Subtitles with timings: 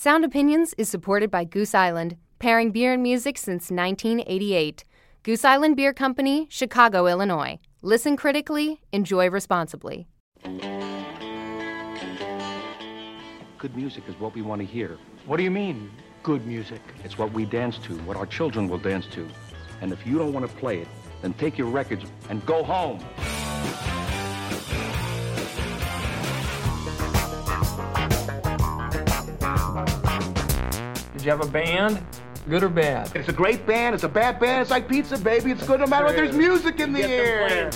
[0.00, 4.84] Sound Opinions is supported by Goose Island, pairing beer and music since 1988.
[5.24, 7.58] Goose Island Beer Company, Chicago, Illinois.
[7.82, 10.06] Listen critically, enjoy responsibly.
[13.58, 14.98] Good music is what we want to hear.
[15.26, 15.90] What do you mean,
[16.22, 16.80] good music?
[17.02, 19.28] It's what we dance to, what our children will dance to.
[19.80, 20.88] And if you don't want to play it,
[21.22, 23.00] then take your records and go home.
[31.28, 32.02] You have a band?
[32.48, 33.14] Good or bad?
[33.14, 33.94] It's a great band.
[33.94, 34.62] It's a bad band.
[34.62, 35.50] It's like pizza, baby.
[35.50, 36.16] It's good no matter what.
[36.16, 37.70] There's music in the air.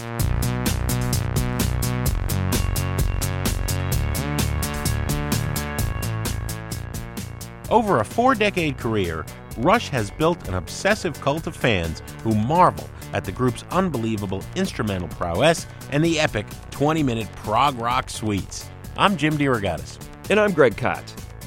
[7.71, 9.27] Over a four decade career,
[9.59, 15.09] Rush has built an obsessive cult of fans who marvel at the group's unbelievable instrumental
[15.09, 18.71] prowess and the epic 20 minute prog rock suites.
[18.97, 19.99] I'm Jim DeRogatis.
[20.31, 21.03] And I'm Greg Kot.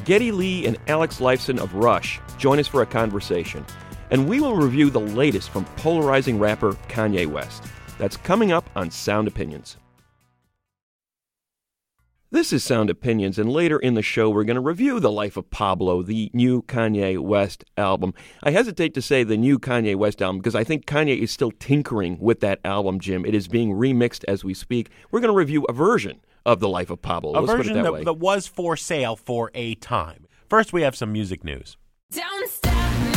[0.06, 3.66] Geddy Lee and Alex Lifeson of Rush join us for a conversation.
[4.12, 7.64] And we will review the latest from polarizing rapper Kanye West.
[7.98, 9.78] That's coming up on Sound Opinions.
[12.36, 15.38] This is Sound Opinions, and later in the show, we're going to review The Life
[15.38, 18.14] of Pablo, the new Kanye West album.
[18.44, 21.52] I hesitate to say the new Kanye West album because I think Kanye is still
[21.52, 23.26] tinkering with that album, Jim.
[23.26, 24.90] It is being remixed as we speak.
[25.12, 27.32] We're going to review a version of The Life of Pablo.
[27.32, 28.04] A Let's put it version that, that, way.
[28.04, 30.28] that was for sale for a time.
[30.50, 31.78] First, we have some music news.
[32.12, 33.15] Don't stop, make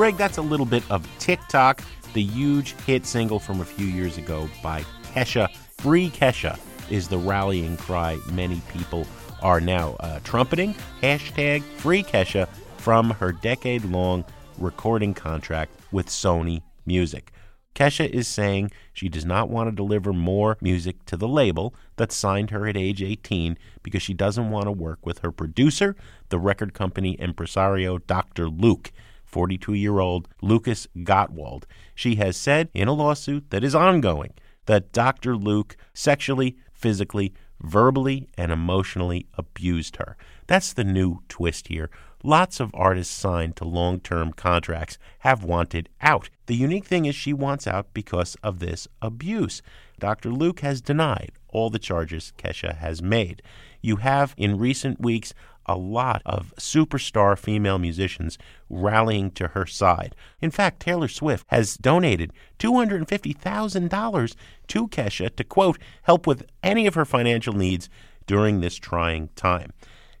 [0.00, 1.82] Greg, that's a little bit of TikTok,
[2.14, 5.54] the huge hit single from a few years ago by Kesha.
[5.76, 9.06] Free Kesha is the rallying cry many people
[9.42, 10.74] are now uh, trumpeting.
[11.02, 12.48] Hashtag Free Kesha
[12.78, 14.24] from her decade long
[14.56, 17.30] recording contract with Sony Music.
[17.74, 22.10] Kesha is saying she does not want to deliver more music to the label that
[22.10, 25.94] signed her at age 18 because she doesn't want to work with her producer,
[26.30, 28.48] the record company impresario Dr.
[28.48, 28.92] Luke.
[29.30, 31.64] 42 year old Lucas Gottwald.
[31.94, 34.34] She has said in a lawsuit that is ongoing
[34.66, 35.36] that Dr.
[35.36, 40.16] Luke sexually, physically, verbally, and emotionally abused her.
[40.46, 41.90] That's the new twist here.
[42.22, 46.28] Lots of artists signed to long term contracts have wanted out.
[46.46, 49.62] The unique thing is she wants out because of this abuse.
[49.98, 50.30] Dr.
[50.30, 53.42] Luke has denied all the charges Kesha has made.
[53.80, 55.32] You have in recent weeks
[55.70, 58.36] a lot of superstar female musicians
[58.68, 60.16] rallying to her side.
[60.40, 64.34] In fact, Taylor Swift has donated $250,000
[64.66, 67.88] to Kesha to, quote, help with any of her financial needs
[68.26, 69.72] during this trying time.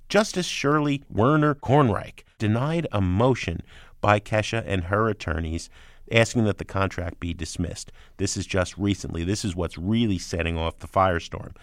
[0.08, 3.62] Justice Shirley Werner Kornreich denied a motion
[4.00, 5.68] by Kesha and her attorneys
[6.12, 7.92] asking that the contract be dismissed.
[8.16, 9.24] This is just recently.
[9.24, 11.54] This is what's really setting off the firestorm.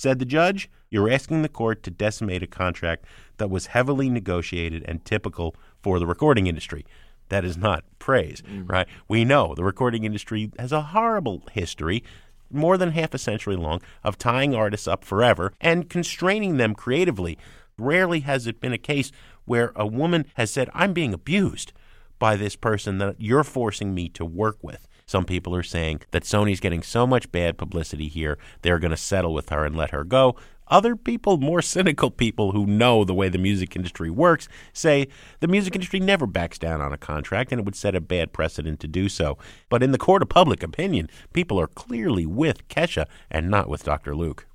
[0.00, 3.04] Said the judge, you're asking the court to decimate a contract
[3.36, 6.86] that was heavily negotiated and typical for the recording industry.
[7.28, 8.66] That is not praise, mm.
[8.66, 8.88] right?
[9.08, 12.02] We know the recording industry has a horrible history,
[12.50, 17.36] more than half a century long, of tying artists up forever and constraining them creatively.
[17.76, 19.12] Rarely has it been a case
[19.44, 21.74] where a woman has said, I'm being abused
[22.18, 24.88] by this person that you're forcing me to work with.
[25.10, 28.96] Some people are saying that Sony's getting so much bad publicity here, they're going to
[28.96, 30.36] settle with her and let her go.
[30.68, 35.08] Other people, more cynical people who know the way the music industry works, say
[35.40, 38.32] the music industry never backs down on a contract and it would set a bad
[38.32, 39.36] precedent to do so.
[39.68, 43.82] But in the court of public opinion, people are clearly with Kesha and not with
[43.82, 44.14] Dr.
[44.14, 44.46] Luke.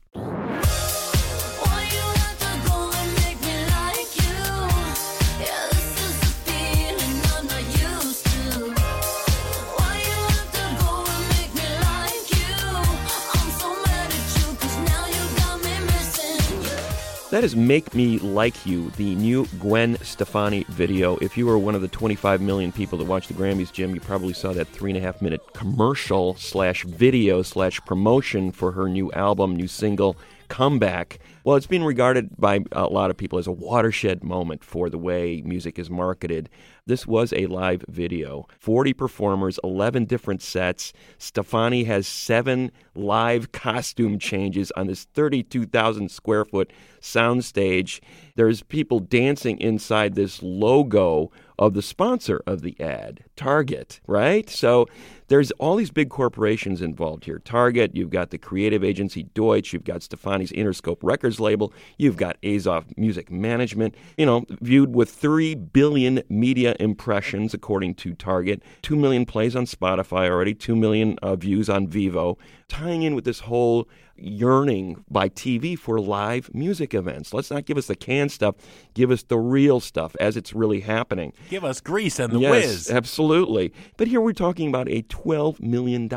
[17.35, 21.17] That is Make Me Like You, the new Gwen Stefani video.
[21.17, 23.99] If you were one of the 25 million people that watched the Grammys, Jim, you
[23.99, 28.87] probably saw that three and a half minute commercial slash video slash promotion for her
[28.87, 30.16] new album, new single,
[30.47, 31.20] Comeback.
[31.44, 34.97] Well, it's been regarded by a lot of people as a watershed moment for the
[34.97, 36.50] way music is marketed.
[36.88, 38.47] This was a live video.
[38.59, 40.94] 40 performers, 11 different sets.
[41.18, 46.72] Stefani has seven live costume changes on this 32,000 square foot
[47.02, 48.02] soundstage.
[48.36, 54.49] There's people dancing inside this logo of the sponsor of the ad, Target, right?
[54.49, 54.87] So
[55.28, 57.40] there's all these big corporations involved here.
[57.40, 62.40] Target, you've got the creative agency Deutsch, you've got Stefani's Interscope Records label, you've got
[62.41, 68.96] Azoff Music Management, you know, viewed with 3 billion media impressions according to Target, 2
[68.96, 72.37] million plays on Spotify already, 2 million uh, views on Vevo,
[72.67, 73.87] tying in with this whole
[74.17, 77.34] yearning by TV for live music events.
[77.34, 78.56] Let's not give us the canned stuff,
[78.94, 81.34] give us the real stuff as it's really happening.
[81.50, 82.91] Give us Grease and the yes, Whiz.
[82.91, 83.73] absolutely.
[83.97, 86.09] But here we're talking about a $12 million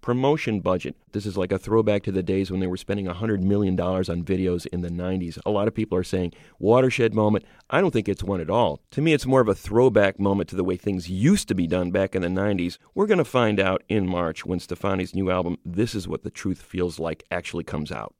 [0.00, 0.96] promotion budget.
[1.12, 4.24] This is like a throwback to the days when they were spending $100 million on
[4.24, 5.38] videos in the 90s.
[5.46, 7.44] A lot of people are saying, watershed moment.
[7.70, 8.80] I don't think it's one at all.
[8.90, 11.66] To me, it's more of a throwback moment to the way things used to be
[11.66, 12.78] done back in the 90s.
[12.94, 16.30] We're going to find out in March when Stefani's new album, This Is What the
[16.30, 18.14] Truth Feels Like, actually comes out.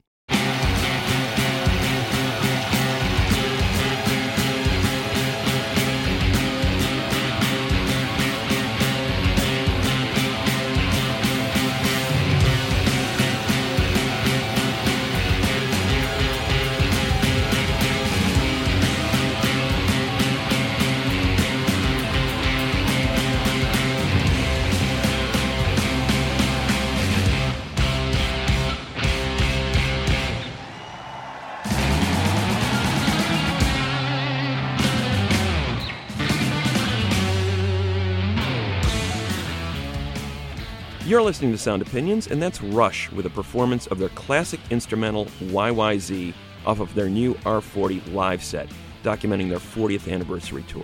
[41.15, 45.27] You're listening to Sound Opinions, and that's Rush with a performance of their classic instrumental
[45.39, 46.33] YYZ
[46.65, 48.67] off of their new R40 live set,
[49.01, 50.83] documenting their 40th anniversary tour.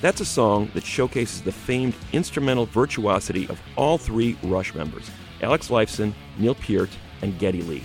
[0.00, 5.68] That's a song that showcases the famed instrumental virtuosity of all three Rush members Alex
[5.68, 6.90] Lifeson, Neil Peart,
[7.22, 7.84] and Geddy Lee.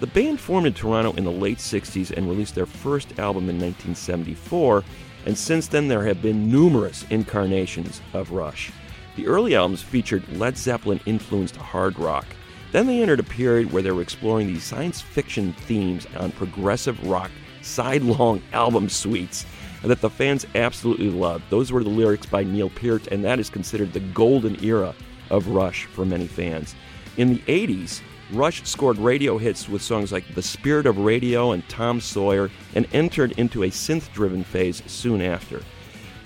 [0.00, 3.60] The band formed in Toronto in the late 60s and released their first album in
[3.60, 4.82] 1974,
[5.26, 8.72] and since then there have been numerous incarnations of Rush.
[9.16, 12.26] The early albums featured Led Zeppelin influenced hard rock.
[12.72, 17.06] Then they entered a period where they were exploring these science fiction themes on progressive
[17.06, 17.30] rock
[17.62, 19.46] side-long album suites
[19.82, 21.44] that the fans absolutely loved.
[21.50, 24.94] Those were the lyrics by Neil Peart, and that is considered the golden era
[25.30, 26.74] of Rush for many fans.
[27.16, 28.00] In the 80s,
[28.32, 32.88] Rush scored radio hits with songs like The Spirit of Radio and Tom Sawyer and
[32.92, 35.62] entered into a synth driven phase soon after.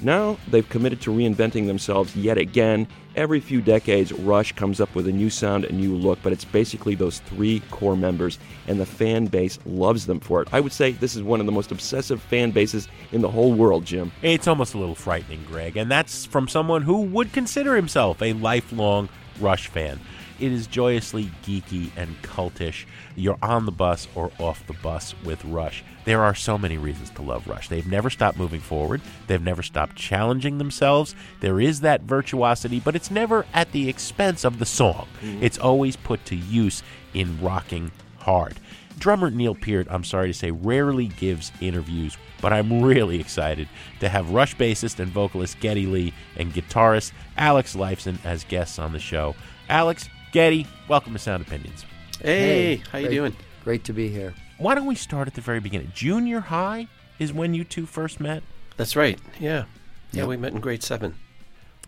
[0.01, 2.87] Now they've committed to reinventing themselves yet again.
[3.17, 6.45] Every few decades, Rush comes up with a new sound, a new look, but it's
[6.45, 10.49] basically those three core members, and the fan base loves them for it.
[10.53, 13.53] I would say this is one of the most obsessive fan bases in the whole
[13.53, 14.13] world, Jim.
[14.23, 18.35] It's almost a little frightening, Greg, and that's from someone who would consider himself a
[18.35, 19.09] lifelong
[19.41, 20.01] Rush fan.
[20.39, 22.85] It is joyously geeky and cultish.
[23.17, 25.83] You're on the bus or off the bus with Rush.
[26.05, 27.69] There are so many reasons to love Rush.
[27.69, 31.15] They've never stopped moving forward, they've never stopped challenging themselves.
[31.41, 35.09] There is that virtuosity, but it's never at the expense of the song.
[35.21, 35.43] Mm-hmm.
[35.43, 36.83] It's always put to use
[37.15, 38.59] in rocking hard.
[38.99, 43.69] Drummer Neil Peart, I'm sorry to say, rarely gives interviews, but I'm really excited
[44.01, 48.93] to have Rush bassist and vocalist Geddy Lee and guitarist Alex Lifeson as guests on
[48.93, 49.37] the show.
[49.69, 51.85] Alex, Geddy, welcome to Sound Opinions.
[52.21, 53.37] Hey, how you great- doing?
[53.65, 54.35] Great to be here.
[54.59, 55.93] Why don't we start at the very beginning?
[55.95, 56.89] Junior high
[57.19, 58.43] is when you two first met.
[58.77, 59.19] That's right.
[59.41, 59.65] Yeah.
[60.13, 60.29] Yeah, Yep.
[60.29, 61.15] we met in grade seven.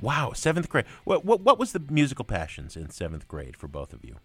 [0.01, 0.85] Wow, seventh grade.
[1.05, 4.17] What, what what was the musical passions in seventh grade for both of you?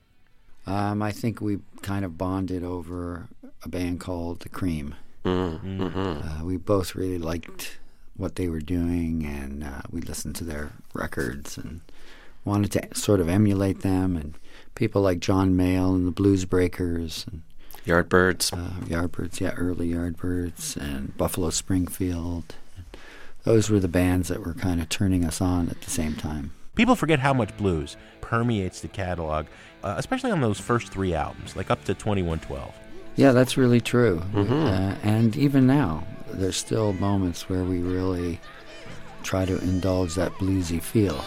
[0.68, 3.28] Um, I think we kind of bonded over
[3.64, 4.96] a band called The Cream.
[5.24, 7.78] Uh, we both really liked
[8.16, 11.82] what they were doing, and uh, we listened to their records and
[12.46, 14.16] wanted to sort of emulate them.
[14.16, 14.36] And
[14.76, 17.42] people like John Mayall and the Blues Breakers and
[17.86, 18.54] Yardbirds.
[18.54, 22.56] uh, Yardbirds, yeah, early Yardbirds, and Buffalo Springfield.
[23.44, 26.52] Those were the bands that were kind of turning us on at the same time.
[26.76, 29.46] People forget how much blues permeates the catalog,
[29.84, 32.74] uh, especially on those first three albums, like up to 2112.
[33.16, 34.22] Yeah, that's really true.
[34.36, 38.42] Uh, and even now, there's still moments where we really
[39.24, 41.24] try to indulge that bluesy feel.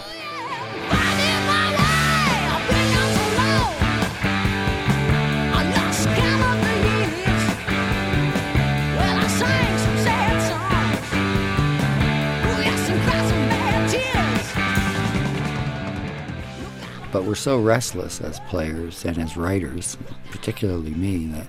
[17.11, 19.97] But we're so restless as players and as writers,
[20.30, 21.47] particularly me, that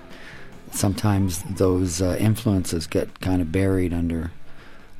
[0.72, 4.32] sometimes those uh, influences get kind of buried under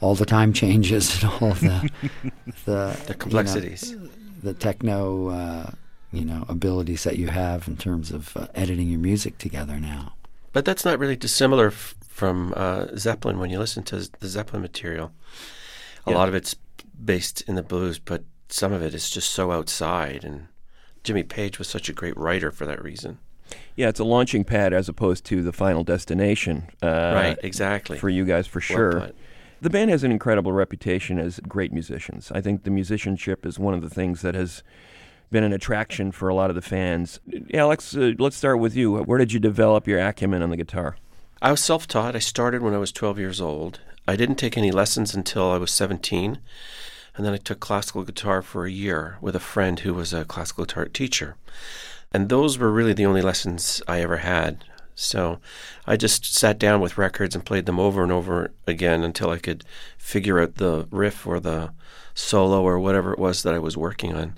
[0.03, 1.91] all the time changes and all the
[2.67, 3.91] the, The complexities.
[3.91, 4.09] you know,
[4.43, 5.71] the techno, uh,
[6.13, 10.15] you know, abilities that you have in terms of uh, editing your music together now.
[10.53, 14.63] But that's not really dissimilar f- from uh, Zeppelin when you listen to the Zeppelin
[14.63, 15.13] material.
[16.07, 16.17] A Yeah.
[16.17, 16.57] lot of it's
[17.03, 20.25] based in the blues, but some of it is just so outside.
[20.25, 20.49] And
[21.05, 23.19] Jimmy Page was such a great writer for that reason.
[23.77, 26.65] Yeah, it's a launching pad as opposed to the final destination.
[26.83, 27.99] Uh, right, exactly.
[27.99, 29.01] For you guys, for Well sure.
[29.01, 29.17] put.
[29.63, 32.33] The band has an incredible reputation as great musicians.
[32.35, 34.63] I think the musicianship is one of the things that has
[35.31, 37.21] been an attraction for a lot of the fans.
[37.53, 38.97] Alex, uh, let's start with you.
[38.97, 40.97] Where did you develop your acumen on the guitar?
[41.43, 42.17] I was self taught.
[42.17, 43.81] I started when I was 12 years old.
[44.09, 46.39] I didn't take any lessons until I was 17.
[47.17, 50.25] And then I took classical guitar for a year with a friend who was a
[50.25, 51.37] classical guitar teacher.
[52.13, 54.65] And those were really the only lessons I ever had.
[55.01, 55.41] So
[55.87, 59.39] I just sat down with records and played them over and over again until I
[59.39, 59.65] could
[59.97, 61.73] figure out the riff or the
[62.15, 64.37] solo or whatever it was that I was working on.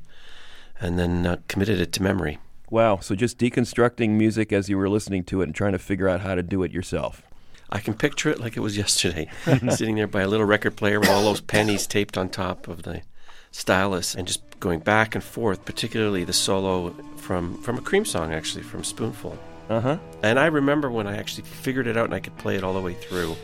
[0.81, 2.39] And then uh, committed it to memory.
[2.71, 6.09] Wow, so just deconstructing music as you were listening to it and trying to figure
[6.09, 7.23] out how to do it yourself.
[7.69, 9.29] I can picture it like it was yesterday,
[9.71, 12.83] sitting there by a little record player with all those pennies taped on top of
[12.83, 13.03] the
[13.51, 18.33] stylus and just going back and forth, particularly the solo from, from a cream song,
[18.33, 19.39] actually, from Spoonful.
[19.69, 19.99] Uh huh.
[20.23, 22.75] And I remember when I actually figured it out and I could play it all
[22.75, 23.37] the way through.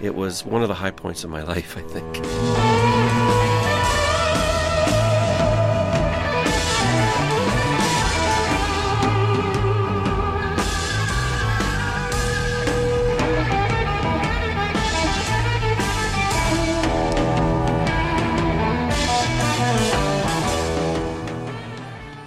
[0.00, 3.22] It was one of the high points of my life, I think.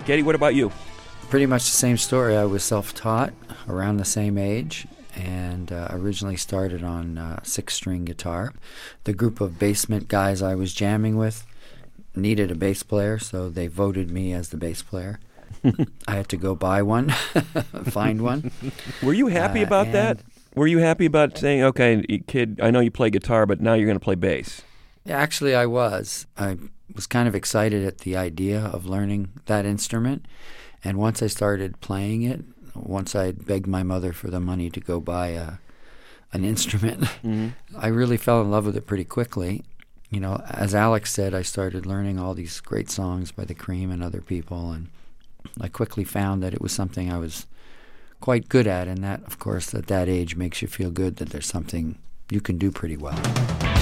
[0.05, 0.71] Geddy, what about you?
[1.29, 2.37] Pretty much the same story.
[2.37, 3.33] I was self-taught
[3.67, 8.53] around the same age, and uh, originally started on uh, six-string guitar.
[9.03, 11.45] The group of basement guys I was jamming with
[12.15, 15.19] needed a bass player, so they voted me as the bass player.
[16.07, 17.09] I had to go buy one,
[17.83, 18.51] find one.
[19.03, 20.19] Were you happy Uh, about that?
[20.55, 23.87] Were you happy about saying, okay, kid, I know you play guitar, but now you're
[23.87, 24.61] going to play bass?
[25.03, 26.27] Yeah, Actually, I was.
[26.37, 26.57] I
[26.93, 30.25] was kind of excited at the idea of learning that instrument.
[30.85, 32.41] And once I started playing it,
[32.75, 35.53] once I begged my mother for the money to go buy a,
[36.31, 37.49] an instrument, mm-hmm.
[37.75, 39.63] I really fell in love with it pretty quickly.
[40.11, 43.89] You know, as Alex said, I started learning all these great songs by the Cream
[43.89, 44.89] and other people, and
[45.59, 47.47] I quickly found that it was something I was
[48.21, 51.29] quite good at, and that, of course, at that age makes you feel good that
[51.29, 51.97] there's something
[52.29, 53.74] you can do pretty well.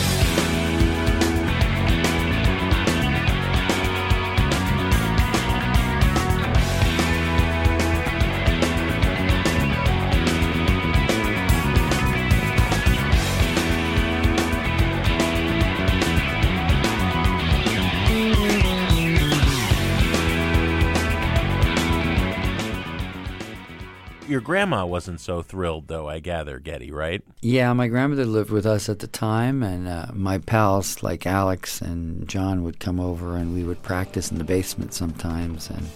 [24.43, 27.23] Grandma wasn't so thrilled, though, I gather, Geddy, right?
[27.41, 31.81] Yeah, my grandmother lived with us at the time, and uh, my pals like Alex
[31.81, 35.69] and John would come over, and we would practice in the basement sometimes.
[35.69, 35.87] And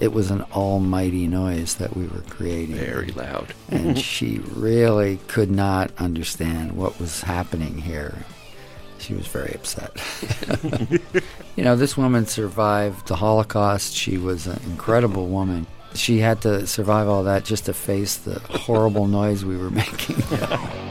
[0.00, 2.76] it was an almighty noise that we were creating.
[2.76, 3.54] Very loud.
[3.68, 8.14] and she really could not understand what was happening here.
[8.98, 9.92] She was very upset.
[11.56, 13.94] you know, this woman survived the Holocaust.
[13.94, 15.66] She was an incredible woman.
[15.98, 20.16] She had to survive all that just to face the horrible noise we were making.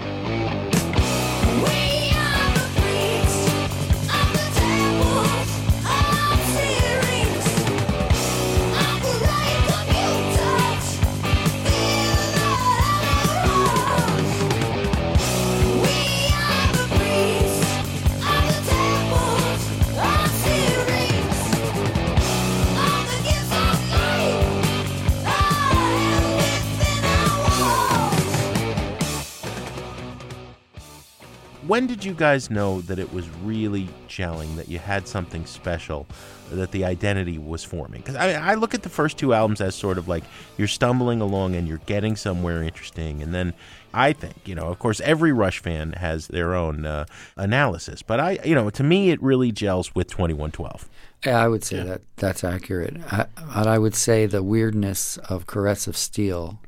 [31.98, 36.06] did you guys know that it was really gelling, that you had something special,
[36.51, 38.01] that the identity was forming?
[38.01, 40.24] Because I, I look at the first two albums as sort of like
[40.60, 43.24] you're stumbling along and you're getting somewhere interesting.
[43.24, 43.51] And then
[43.96, 48.04] I think, you know, of course, every Rush fan has their own uh, analysis.
[48.04, 50.88] But I, you know, to me, it really gels with 2112.
[51.25, 52.96] Yeah, I would say that that's accurate.
[53.12, 56.60] I, but I would say the weirdness of Caress of Steel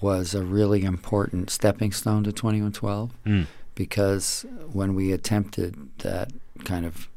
[0.00, 3.46] was a really important stepping stone to 2112 Mm.
[3.74, 6.32] Because when we attempted that
[6.64, 7.08] kind of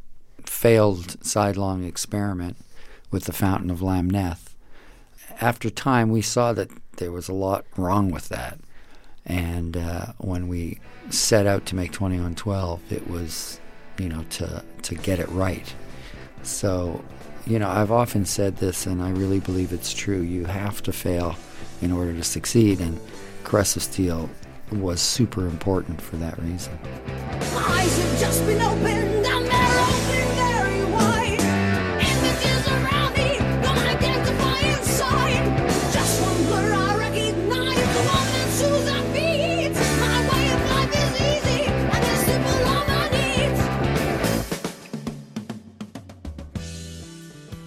[0.45, 2.57] failed sidelong experiment
[3.11, 4.55] with the Fountain of Lamneth,
[5.41, 8.59] after time we saw that there was a lot wrong with that.
[9.25, 13.59] And uh, when we set out to make 2112, it was,
[13.97, 15.73] you know, to, to get it right.
[16.43, 17.03] So,
[17.47, 20.21] you know, I've often said this, and I really believe it's true.
[20.21, 21.35] You have to fail
[21.81, 22.79] in order to succeed.
[22.79, 22.99] And
[23.43, 24.29] Caress of Steel
[24.71, 26.77] was super important for that reason.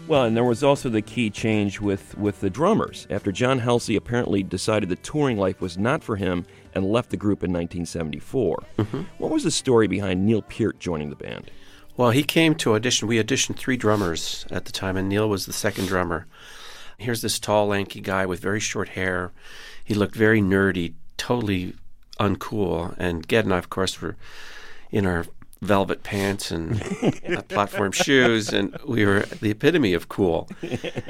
[0.08, 3.06] Well, and there was also the key change with, with the drummers.
[3.10, 7.18] After John Halsey apparently decided that touring life was not for him and left the
[7.18, 8.64] group in 1974.
[8.78, 9.02] Mm-hmm.
[9.18, 11.50] What was the story behind Neil Peart joining the band?
[11.98, 13.06] Well, he came to audition.
[13.06, 16.26] We auditioned three drummers at the time, and Neil was the second drummer.
[16.96, 19.32] Here's this tall, lanky guy with very short hair.
[19.84, 21.74] He looked very nerdy, totally
[22.18, 22.94] uncool.
[22.96, 24.16] And Ged and I, of course, were
[24.90, 25.26] in our
[25.60, 26.80] velvet pants and
[27.48, 30.48] platform shoes, and we were the epitome of cool.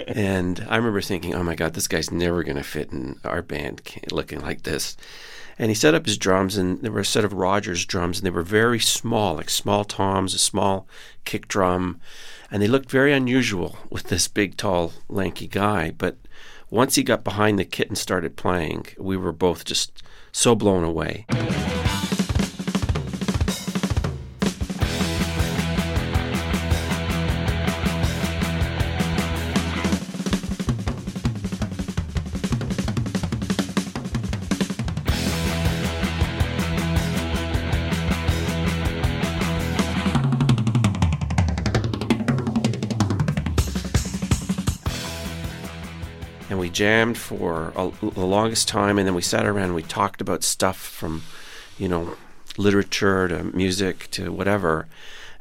[0.07, 3.43] And I remember thinking, "Oh my God, this guy's never going to fit in our
[3.43, 4.97] band, looking like this."
[5.59, 8.26] And he set up his drums, and there were a set of Rogers drums, and
[8.26, 10.87] they were very small, like small toms, a small
[11.25, 12.00] kick drum,
[12.50, 15.90] and they looked very unusual with this big, tall, lanky guy.
[15.90, 16.17] But
[16.71, 20.85] once he got behind the kit and started playing, we were both just so blown
[20.85, 21.26] away.
[46.78, 50.44] Jammed for a, the longest time and then we sat around and we talked about
[50.44, 51.25] stuff from
[51.76, 52.16] you know
[52.56, 54.87] literature to music to whatever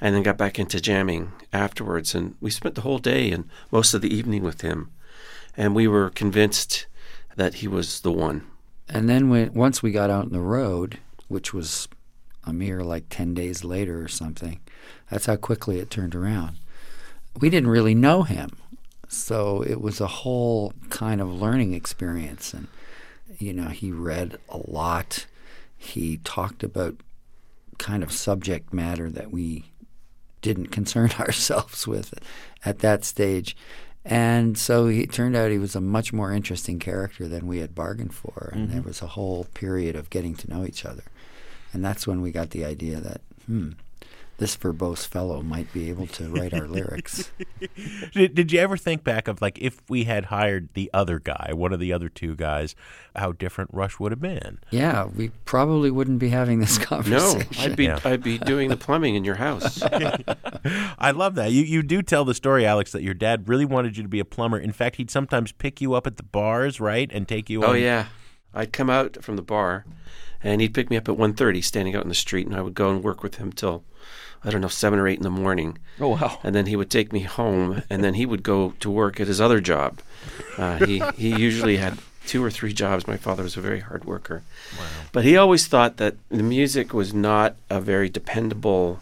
[0.01, 3.93] and then got back into jamming afterwards and we spent the whole day and most
[3.93, 4.89] of the evening with him
[5.55, 6.87] and we were convinced
[7.35, 8.41] that he was the one
[8.89, 11.87] And then when once we got out on the road, which was
[12.45, 14.59] a mere like 10 days later or something,
[15.11, 16.57] that's how quickly it turned around.
[17.39, 18.49] We didn't really know him.
[19.07, 22.67] So it was a whole kind of learning experience and
[23.37, 25.25] you know, he read a lot.
[25.77, 26.95] He talked about
[27.77, 29.65] kind of subject matter that we
[30.41, 32.13] didn't concern ourselves with
[32.65, 33.55] at that stage.
[34.03, 37.59] And so he, it turned out he was a much more interesting character than we
[37.59, 38.51] had bargained for.
[38.53, 41.03] And there was a whole period of getting to know each other.
[41.73, 43.71] And that's when we got the idea that, hmm,
[44.37, 47.31] this verbose fellow might be able to write our lyrics.
[48.13, 51.51] Did, did you ever think back of like if we had hired the other guy,
[51.53, 52.75] one of the other two guys,
[53.15, 54.59] how different Rush would have been?
[54.69, 57.17] Yeah, we probably wouldn't be having this conversation.
[57.17, 57.71] no conversation.
[57.71, 57.99] i'd be Yeah.
[58.05, 59.81] i'd be doing the plumbing in your house
[60.99, 61.51] I love that.
[61.51, 64.19] You you do tell the story, Alex, that your dad really wanted you to be
[64.19, 64.57] a plumber.
[64.59, 67.63] In fact, he'd sometimes pick you up at the bars, right, and take you.
[67.63, 68.07] Oh on- yeah,
[68.53, 69.85] I'd come out from the bar,
[70.43, 72.73] and he'd pick me up at 1.30, standing out in the street, and I would
[72.75, 73.83] go and work with him till
[74.43, 75.77] I don't know seven or eight in the morning.
[75.99, 76.39] Oh, wow.
[76.43, 79.27] And then he would take me home, and then he would go to work at
[79.27, 79.99] his other job.
[80.57, 83.07] Uh, he he usually had two or three jobs.
[83.07, 84.43] My father was a very hard worker,
[85.11, 88.99] but he always thought that the music was not a very dependable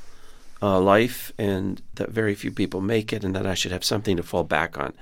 [0.62, 4.18] uh, life, and that very few people make it, and that I should have something
[4.18, 4.94] to fall back on.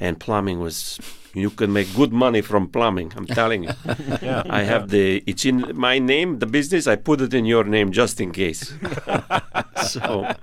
[0.00, 0.98] And plumbing was.
[1.36, 3.12] You can make good money from plumbing.
[3.14, 3.70] I'm telling you.
[4.48, 5.22] I have the.
[5.26, 6.86] It's in my name, the business.
[6.86, 8.72] I put it in your name just in case.
[9.86, 10.34] so,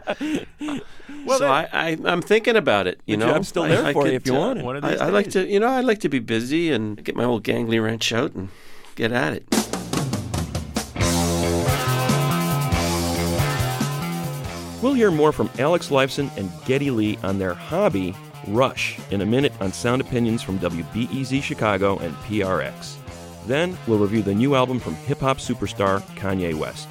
[1.27, 3.01] so I, I, I'm thinking about it.
[3.07, 4.83] You know, I'm still there I for you if you uh, want it.
[4.83, 7.43] I, I like to, you know, I like to be busy and get my old
[7.43, 8.49] gangly wrench out and
[8.93, 9.47] get at it.
[14.83, 18.13] We'll hear more from Alex Lifeson and Geddy Lee on their hobby,
[18.47, 22.97] Rush, in a minute on Sound Opinions from WBEZ Chicago and PRX.
[23.45, 26.87] Then we'll review the new album from hip hop superstar Kanye West.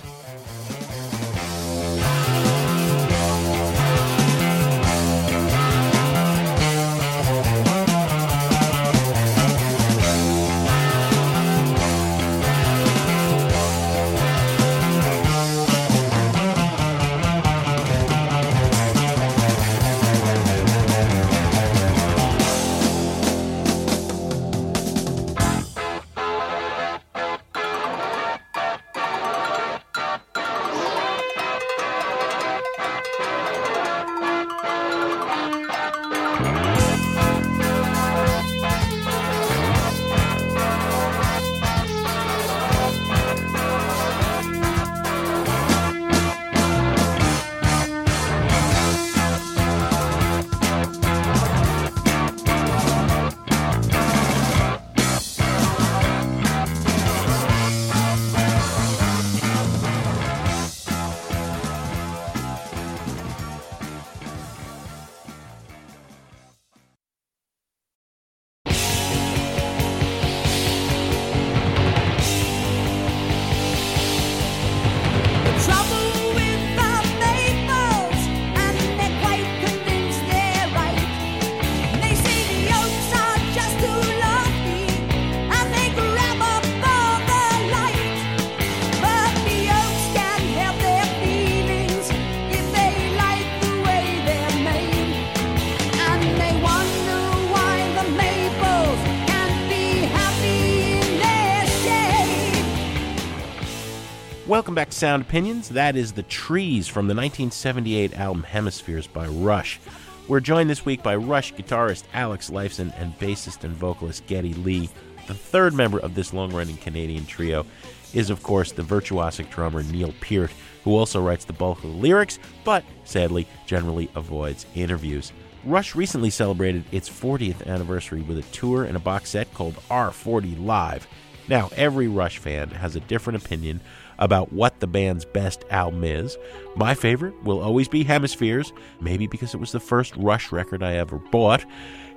[104.52, 105.70] Welcome back to Sound Opinions.
[105.70, 109.80] That is The Trees from the 1978 album Hemispheres by Rush.
[110.28, 114.90] We're joined this week by Rush guitarist Alex Lifeson and bassist and vocalist Geddy Lee.
[115.26, 117.64] The third member of this long running Canadian trio
[118.12, 120.50] is, of course, the virtuosic drummer Neil Peart,
[120.84, 125.32] who also writes the bulk of the lyrics, but sadly generally avoids interviews.
[125.64, 130.62] Rush recently celebrated its 40th anniversary with a tour and a box set called R40
[130.62, 131.08] Live.
[131.48, 133.80] Now, every Rush fan has a different opinion
[134.18, 136.36] about what the band's best album is.
[136.76, 140.94] My favorite will always be Hemispheres, maybe because it was the first Rush record I
[140.94, 141.64] ever bought.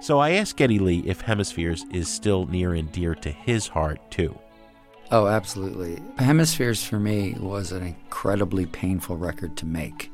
[0.02, 4.00] So I asked Geddy Lee if Hemispheres is still near and dear to his heart,
[4.12, 4.38] too.
[5.12, 6.02] Oh, absolutely.
[6.18, 10.12] Hemispheres for me was an incredibly painful record to make.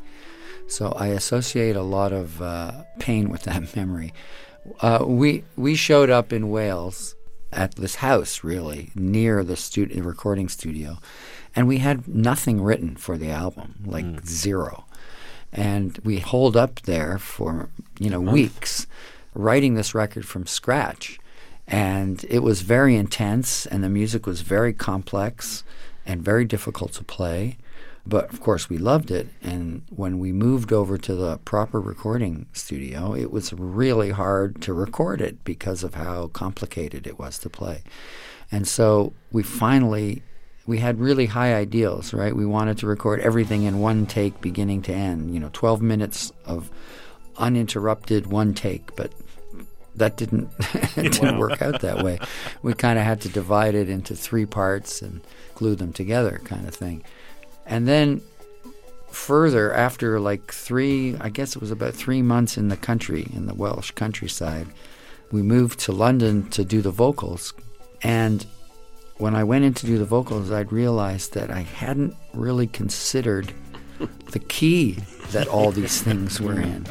[0.67, 4.13] So I associate a lot of uh, pain with that memory.
[4.79, 7.15] Uh, we we showed up in Wales
[7.51, 10.97] at this house, really near the studio, recording studio,
[11.55, 14.25] and we had nothing written for the album, like hmm.
[14.25, 14.85] zero.
[15.51, 18.87] And we holed up there for you know weeks,
[19.33, 21.19] writing this record from scratch.
[21.67, 25.63] And it was very intense and the music was very complex
[26.05, 27.57] and very difficult to play.
[28.05, 29.27] But of course we loved it.
[29.41, 34.73] And when we moved over to the proper recording studio it was really hard to
[34.73, 37.83] record it because of how complicated it was to play.
[38.51, 40.23] And so we finally
[40.67, 44.81] we had really high ideals right we wanted to record everything in one take beginning
[44.81, 46.69] to end you know 12 minutes of
[47.37, 49.11] uninterrupted one take but
[49.95, 50.49] that didn't
[50.97, 52.19] it didn't work out that way.
[52.61, 55.21] We kind of had to divide it into three parts and
[55.55, 57.03] glue them together, kind of thing.
[57.65, 58.21] And then
[59.09, 63.47] further, after like three, I guess it was about three months in the country, in
[63.47, 64.67] the Welsh countryside,
[65.31, 67.53] we moved to London to do the vocals.
[68.03, 68.45] And
[69.21, 73.53] when I went in to do the vocals, I'd realized that I hadn't really considered
[74.31, 74.97] the key
[75.31, 76.85] that all these things were in.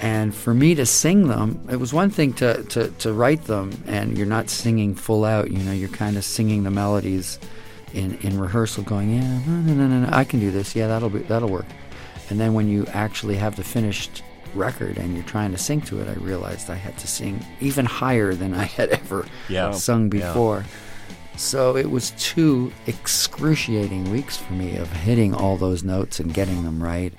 [0.00, 3.72] And for me to sing them, it was one thing to, to, to write them
[3.88, 7.40] and you're not singing full out, you know, you're kind of singing the melodies
[7.92, 10.76] in, in rehearsal going, yeah, no, no, no, no, I can do this.
[10.76, 11.66] Yeah, that'll be, that'll work.
[12.30, 14.22] And then when you actually have the finished
[14.54, 17.84] record and you're trying to sing to it, I realized I had to sing even
[17.84, 19.72] higher than I had ever Yeah.
[19.72, 20.32] sung Yeah.
[21.38, 26.64] So it was two excruciating weeks for me of hitting all those notes and getting
[26.64, 27.14] them right.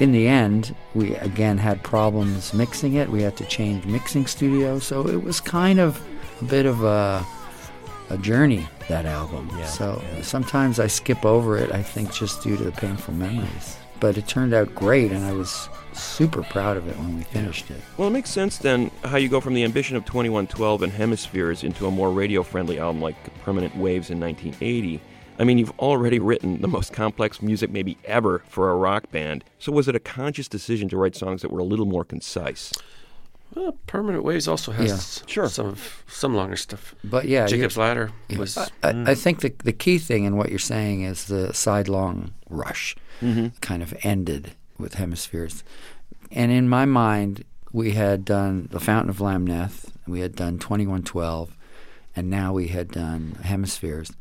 [0.00, 3.08] In the end, we again had problems mixing it.
[3.08, 6.00] We had to change mixing studio, so it was kind of
[6.40, 7.24] a bit of a
[8.10, 9.50] a journey that album.
[9.58, 10.22] Yeah, so yeah.
[10.22, 11.72] sometimes I skip over it.
[11.72, 13.76] I think just due to the painful memories.
[13.98, 17.70] But it turned out great, and I was super proud of it when we finished
[17.70, 17.80] it.
[17.96, 21.64] Well, it makes sense then how you go from the ambition of 2112 and Hemispheres
[21.64, 25.00] into a more radio friendly album like Permanent Waves in 1980.
[25.38, 29.44] I mean, you've already written the most complex music maybe ever for a rock band.
[29.58, 32.72] So was it a conscious decision to write songs that were a little more concise?
[33.54, 35.26] Well, Permanent Waves also has Yeah.
[35.26, 35.48] Sure.
[35.48, 35.76] some
[36.08, 36.94] some longer stuff.
[37.04, 38.38] But yeah, Jacob's Ladder Yeah.
[38.38, 39.08] was I, I, mm.
[39.08, 43.48] I think the the key thing in what you're saying is the sidelong rush mm-hmm.
[43.60, 45.64] kind of ended with hemispheres,
[46.30, 51.56] and in my mind, we had done the Fountain of Lamneth, we had done 2112,
[52.14, 54.12] and now we had done hemispheres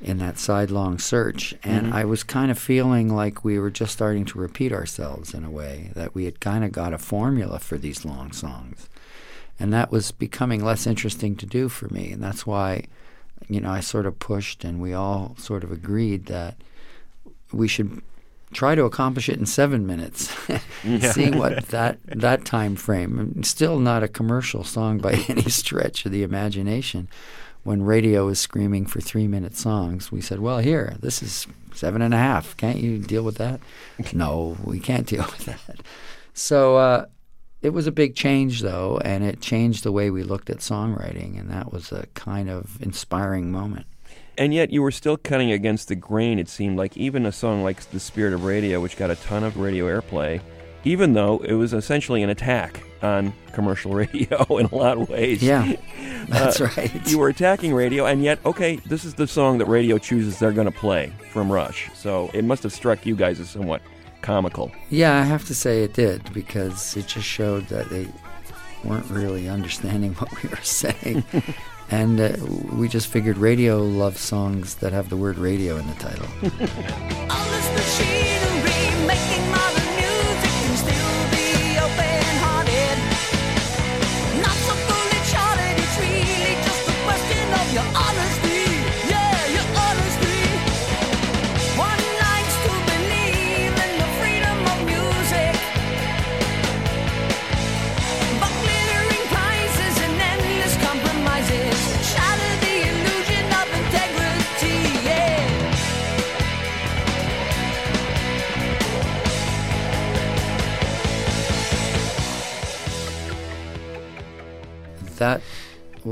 [0.00, 1.94] in that sidelong search, and mm-hmm.
[1.94, 5.50] I was kind of feeling like we were just starting to repeat ourselves in a
[5.50, 8.88] way that we had kind of got a formula for these long songs.
[9.58, 12.84] And that was becoming less interesting to do for me and that's why
[13.48, 16.56] you know I sort of pushed and we all sort of agreed that
[17.52, 18.02] we should
[18.52, 20.34] try to accomplish it in 7 minutes
[21.12, 26.12] see what that that time frame still not a commercial song by any stretch of
[26.12, 27.08] the imagination
[27.62, 32.02] when radio is screaming for 3 minute songs we said well here this is seven
[32.02, 33.60] and a half can't you deal with that
[34.12, 35.82] no we can't deal with that
[36.32, 37.06] so uh
[37.62, 41.38] it was a big change, though, and it changed the way we looked at songwriting,
[41.38, 43.86] and that was a kind of inspiring moment.
[44.38, 46.96] And yet you were still cutting against the grain, it seemed like.
[46.96, 50.40] Even a song like The Spirit of Radio, which got a ton of radio airplay,
[50.84, 55.42] even though it was essentially an attack on commercial radio in a lot of ways.
[55.42, 55.74] Yeah,
[56.28, 57.08] that's Uh, right.
[57.10, 60.52] You were attacking radio, and yet, okay, this is the song that radio chooses they're
[60.52, 61.90] going to play from Rush.
[61.94, 63.82] So it must have struck you guys as somewhat
[64.22, 64.70] comical.
[64.90, 68.06] Yeah, I have to say it did because it just showed that they
[68.84, 71.24] weren't really understanding what we were saying.
[71.90, 72.36] and uh,
[72.74, 76.28] we just figured radio loves songs that have the word radio in the title.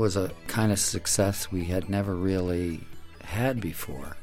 [0.09, 2.79] Was a kind of success we had never really
[3.25, 4.17] had before.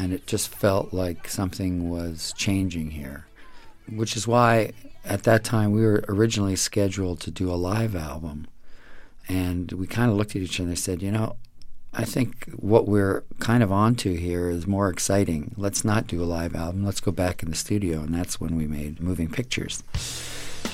[0.00, 3.28] And it just felt like something was changing here.
[3.88, 4.72] Which is why
[5.04, 8.48] at that time we were originally scheduled to do a live album.
[9.28, 11.36] And we kind of looked at each other and said, you know,
[11.94, 15.54] I think what we're kind of onto here is more exciting.
[15.56, 16.84] Let's not do a live album.
[16.84, 18.00] Let's go back in the studio.
[18.00, 19.84] And that's when we made Moving Pictures.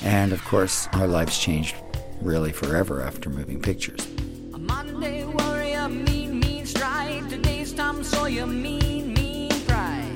[0.01, 1.75] And of course, our lives changed
[2.23, 4.07] really forever after Moving Pictures.
[4.53, 7.29] A modern warrior, mean, mean stride.
[7.29, 10.09] Today's Tom Sawyer, mean, mean pride.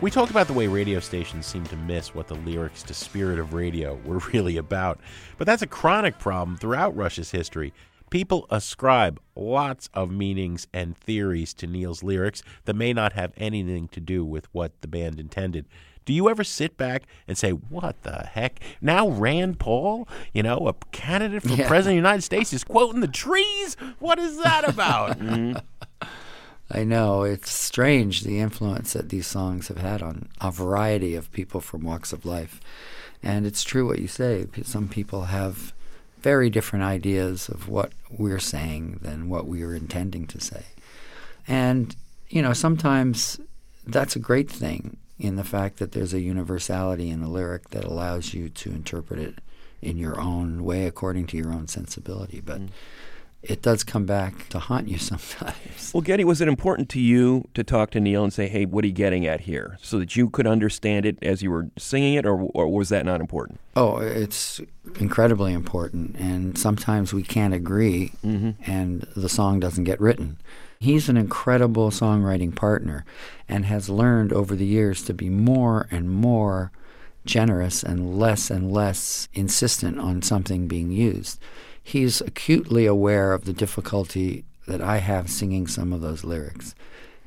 [0.00, 3.38] We talk about the way radio stations seem to miss what the lyrics to Spirit
[3.38, 5.00] of Radio were really about.
[5.36, 7.74] But that's a chronic problem throughout Rush's history.
[8.08, 13.88] People ascribe lots of meanings and theories to Neil's lyrics that may not have anything
[13.88, 15.66] to do with what the band intended.
[16.06, 18.60] Do you ever sit back and say, What the heck?
[18.80, 21.68] Now Rand Paul, you know, a candidate for Yeah.
[21.68, 23.76] president of the United States, is quoting the trees?
[23.98, 25.18] What is that about?
[25.26, 25.58] Mm-hmm.
[26.68, 31.30] I know it's strange the influence that these songs have had on a variety of
[31.30, 32.60] people from walks of life.
[33.22, 34.46] And it's true what you say.
[34.64, 35.72] Some people have
[36.20, 40.64] very different ideas of what we're saying than what we are intending to say.
[41.46, 41.94] And,
[42.28, 43.38] you know, sometimes
[43.86, 47.84] that's a great thing in the fact that there's a universality in the lyric that
[47.84, 49.38] allows you to interpret it
[49.80, 52.40] in your own way according to your own sensibility.
[52.40, 52.68] But mm.
[53.42, 55.92] it does come back to haunt you sometimes.
[55.94, 58.84] Well, Geddy, was it important to you to talk to Neil and say, hey, what
[58.84, 59.78] are you getting at here?
[59.80, 63.06] So that you could understand it as you were singing it, or, or was that
[63.06, 63.60] not important?
[63.74, 64.60] Oh, it's
[64.98, 68.50] incredibly important, and sometimes we can't agree, mm-hmm.
[68.70, 70.38] and the song doesn't get written.
[70.78, 73.04] He's an incredible songwriting partner
[73.48, 76.70] and has learned over the years to be more and more
[77.24, 81.40] generous and less and less insistent on something being used.
[81.82, 86.74] He's acutely aware of the difficulty that I have singing some of those lyrics,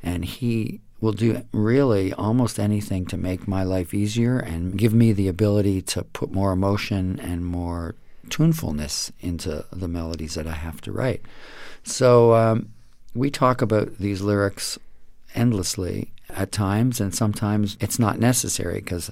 [0.03, 5.13] and he will do really almost anything to make my life easier and give me
[5.13, 7.95] the ability to put more emotion and more
[8.29, 11.21] tunefulness into the melodies that I have to write.
[11.83, 12.73] So um,
[13.19, 14.79] we talk about these lyrics
[15.35, 19.11] endlessly at times, and sometimes it's not necessary because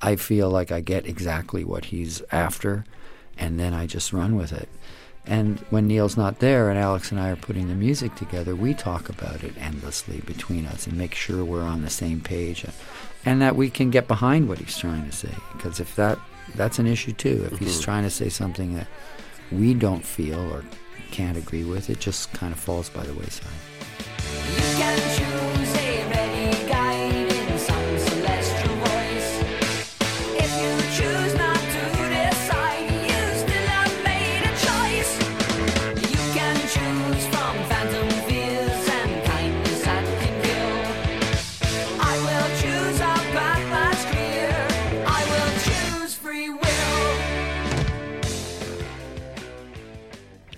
[0.00, 2.84] I feel like I get exactly what he's after,
[3.38, 4.68] and then I just run with it.
[5.24, 8.74] And when Neil's not there and Alex and I are putting the music together, we
[8.74, 12.70] talk about it endlessly between us and make sure we're on the same page uh,
[13.24, 15.34] and that we can get behind what he's trying to say.
[15.52, 16.20] Because if that
[16.54, 17.48] that's an issue too.
[17.50, 17.82] If he's mm-hmm.
[17.82, 18.86] trying to say something that
[19.50, 20.64] we don't feel or
[21.10, 23.52] can't agree with, it just kind of falls by the wayside.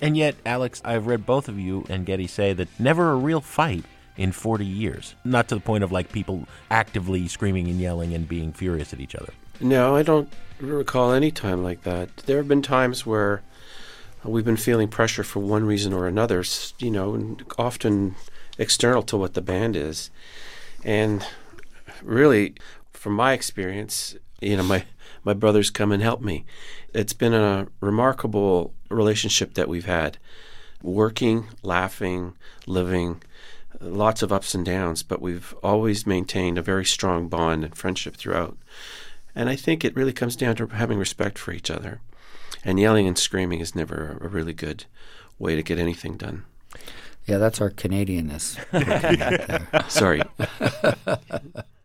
[0.01, 3.41] And yet, Alex, I've read both of you and Geddy say that never a real
[3.41, 3.85] fight
[4.17, 5.15] in 40 years.
[5.25, 9.01] Not to the point of like people actively screaming and yelling and being furious at
[9.01, 9.33] each other.
[9.61, 10.31] No, I don't
[10.61, 12.17] recall any time like that.
[12.19, 13.43] There have been times where
[14.25, 16.45] we've been feeling pressure for one reason or another,
[16.79, 18.17] you know, often
[18.59, 20.11] external to what the band is.
[20.85, 21.25] And
[22.03, 22.55] really,
[22.93, 24.85] from my experience, you know, my,
[25.29, 26.47] my brothers come and help me.
[26.95, 30.17] It's been a remarkable relationship that we've had
[30.83, 32.33] working, laughing,
[32.67, 33.23] living,
[33.79, 38.17] lots of ups and downs, but we've always maintained a very strong bond and friendship
[38.17, 38.57] throughout.
[39.35, 42.01] And I think it really comes down to having respect for each other.
[42.65, 44.87] And yelling and screaming is never a really good
[45.39, 46.45] way to get anything done.
[47.27, 48.57] Yeah, that's our Canadianness.
[48.73, 49.91] working out there.
[49.91, 50.23] Sorry.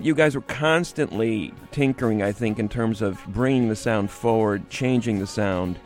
[0.00, 5.18] You guys were constantly tinkering, I think, in terms of bringing the sound forward, changing
[5.18, 5.78] the sound.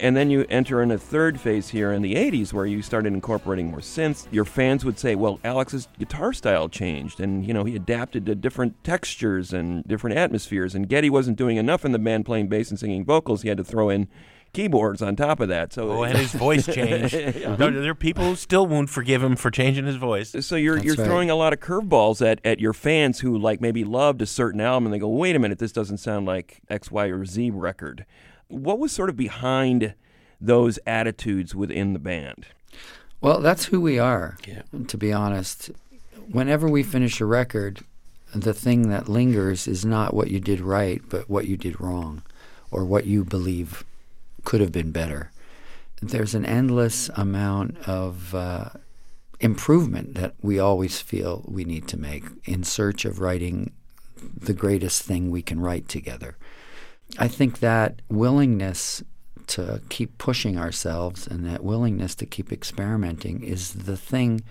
[0.00, 3.12] And then you enter in a third phase here in the 80s where you started
[3.12, 4.26] incorporating more synths.
[4.32, 8.34] Your fans would say, well, Alex's guitar style changed and, you know, he adapted to
[8.34, 10.74] different textures and different atmospheres.
[10.74, 13.42] And Geddy wasn't doing enough in the band playing bass and singing vocals.
[13.42, 14.08] He had to throw in
[14.52, 15.72] keyboards on top of that.
[15.72, 17.14] So Oh, and his voice changed.
[17.14, 20.34] No, there are people who still won't forgive him for changing his voice.
[20.40, 21.06] So you're That's you're right.
[21.06, 24.60] throwing a lot of curveballs at, at your fans who like maybe loved a certain
[24.60, 27.50] album and they go, wait a minute, this doesn't sound like X, Y, or Z
[27.50, 28.04] record.
[28.48, 29.94] What was sort of behind
[30.40, 32.46] those attitudes within the band?
[33.20, 34.62] Well, that's who we are, Yeah.
[34.88, 35.70] to be honest.
[36.30, 37.80] Whenever we finish a record,
[38.34, 42.22] the thing that lingers is not what you did right, but what you did wrong
[42.70, 43.84] or what you believe
[44.44, 45.30] could have been better.
[46.00, 48.70] There's an endless amount of uh,
[49.40, 53.72] improvement that we always feel we need to make in search of writing
[54.36, 56.36] the greatest thing we can write together.
[57.18, 59.02] I think that willingness
[59.48, 64.42] to keep pushing ourselves and that willingness to keep experimenting is the thing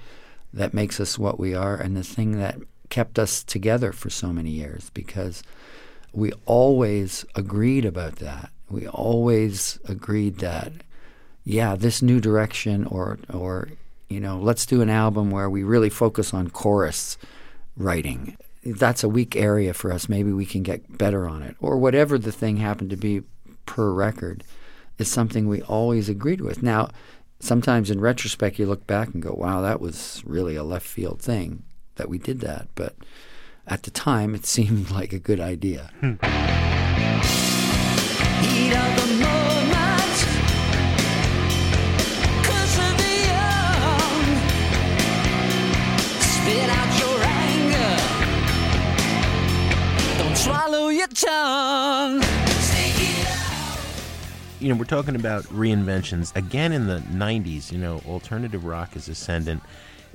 [0.53, 4.33] that makes us what we are and the thing that kept us together for so
[4.33, 5.41] many years because
[6.11, 8.51] we always agreed about that.
[8.71, 10.71] We always agreed that
[11.43, 13.69] yeah, this new direction or or
[14.09, 17.17] you know, let's do an album where we really focus on chorus
[17.77, 18.37] writing.
[18.65, 20.09] That's a weak area for us.
[20.09, 21.55] Maybe we can get better on it.
[21.61, 23.23] Or whatever the thing happened to be
[23.65, 24.43] per record
[24.97, 26.61] is something we always agreed with.
[26.61, 26.89] Now,
[27.39, 31.21] sometimes in retrospect you look back and go, "Wow, that was really a left field
[31.21, 31.63] thing
[31.95, 32.95] that we did that." But
[33.65, 35.89] at the time it seemed like a good idea.
[36.01, 37.60] Heat
[54.61, 57.71] you know, we're talking about reinventions again in the 90s.
[57.71, 59.63] You know, alternative rock is ascendant.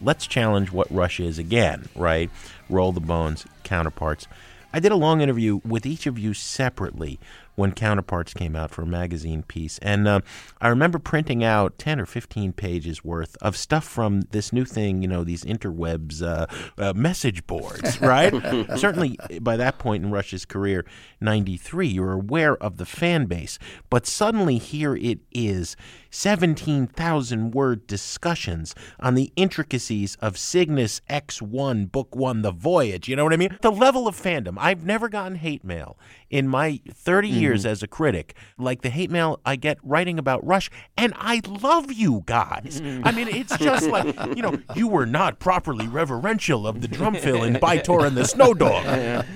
[0.01, 2.31] Let's challenge what Rush is again, right?
[2.71, 4.29] Roll the Bones, Counterparts.
[4.73, 7.19] I did a long interview with each of you separately
[7.57, 9.79] when Counterparts came out for a magazine piece.
[9.79, 10.21] And uh,
[10.61, 15.03] I remember printing out 10 or 15 pages worth of stuff from this new thing,
[15.03, 16.47] you know, these interwebs uh,
[16.79, 18.33] uh, message boards, right?
[18.77, 20.85] Certainly by that point in Rush's career,
[21.21, 23.59] 93, you're aware of the fan base.
[23.91, 25.77] But suddenly here it is
[26.17, 33.07] 17,000 word discussions on the intricacies of Cygnus X1, Book 1, The Voyage.
[33.07, 33.59] You know what I mean?
[33.61, 34.57] The level of fandom.
[34.59, 35.99] I've never gotten hate mail
[36.31, 37.39] in my 30 mm-hmm.
[37.39, 40.71] years as a critic like the hate mail I get writing about Rush.
[40.97, 42.81] And I love you guys.
[42.81, 43.07] Mm-hmm.
[43.07, 47.15] I mean, it's just like, you know, you were not properly reverential of the drum
[47.15, 49.27] fill in By-Tor and the Snow Dog.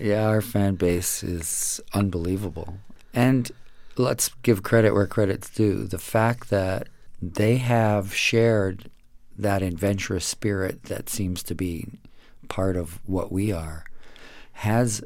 [0.00, 2.78] Yeah, our fan base is unbelievable.
[3.12, 3.52] And
[3.96, 5.84] let's give credit where credit's due.
[5.84, 6.88] The fact that
[7.20, 8.90] they have shared
[9.36, 11.88] that adventurous spirit that seems to be
[12.48, 13.84] part of what we are
[14.52, 15.02] has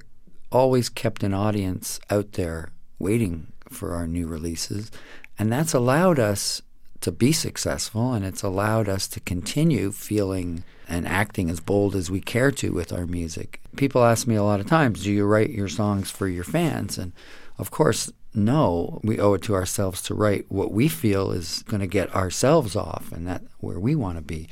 [0.50, 4.90] always kept an audience out there waiting for our new releases.
[5.38, 6.62] And that's allowed us
[7.00, 12.10] to be successful and it's allowed us to continue feeling and acting as bold as
[12.10, 13.60] we care to with our music.
[13.76, 16.98] People ask me a lot of times, do you write your songs for your fans?
[16.98, 17.12] And
[17.58, 18.10] of course,
[18.44, 22.14] no, we owe it to ourselves to write what we feel is going to get
[22.14, 24.48] ourselves off and that where we want to be.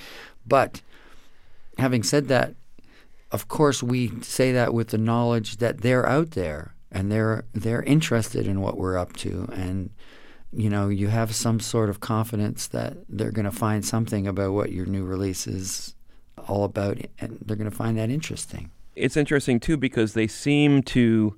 [0.47, 0.83] But
[1.79, 2.55] having said that,
[3.33, 7.83] of course we say that with the knowledge that they're out there and they're they're
[7.83, 9.91] interested in what we're up to and
[10.53, 14.53] you know you have some sort of confidence that they're going to find something about
[14.53, 15.95] what your new release is
[16.49, 20.83] all about and they're going to find that interesting It's interesting too because they seem
[20.85, 21.37] to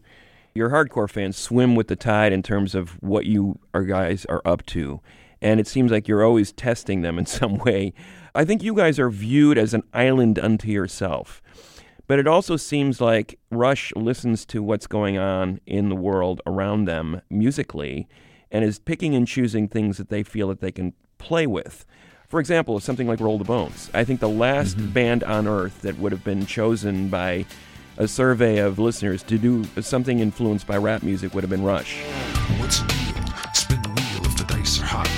[0.54, 4.42] your hardcore fans swim with the tide in terms of what you are guys are
[4.44, 5.00] up to.
[5.40, 7.92] And it seems like you're always testing them in some way.
[8.34, 11.42] I think you guys are viewed as an island unto yourself.
[12.06, 16.86] But it also seems like Rush listens to what's going on in the world around
[16.86, 18.08] them musically
[18.50, 21.84] and is picking and choosing things that they feel that they can play with.
[22.28, 23.90] For example, something like Roll the Bones.
[23.92, 24.92] I think the last mm-hmm.
[24.92, 27.44] band on earth that would have been chosen by
[27.98, 32.00] a survey of listeners to do something influenced by rap music would have been Rush.
[32.58, 33.54] What's the deal?
[33.54, 35.10] Spin the wheel if the dice are hot.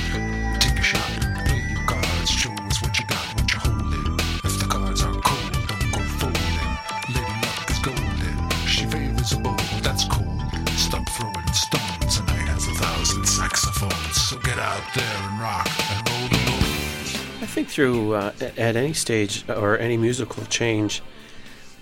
[0.61, 1.05] Take a shot,
[1.45, 4.19] play your cards, show us what you got, what you're holding.
[4.45, 6.71] If the cards are cold, don't go folding.
[7.13, 8.51] Lady Luck is golden.
[8.67, 10.41] She favors a bold, that's cool.
[10.81, 14.17] Stop throwing stones, and I has a thousand saxophones.
[14.17, 17.15] So get out there and rock and roll the bones.
[17.43, 21.03] I think through uh, at any stage or any musical change,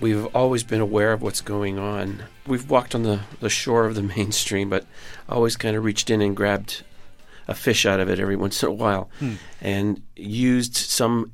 [0.01, 2.23] We've always been aware of what's going on.
[2.47, 4.87] We've walked on the, the shore of the mainstream, but
[5.29, 6.83] always kind of reached in and grabbed
[7.49, 9.35] a fish out of it every once in a while Hmm.
[9.61, 11.33] and used some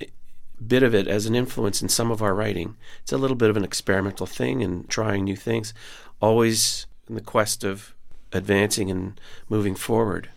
[0.65, 2.77] bit of it as an influence in some of our writing.
[3.03, 5.75] It's a little bit of an experimental thing and trying new things,
[6.23, 7.93] always in the quest of
[8.33, 10.31] advancing and moving forward.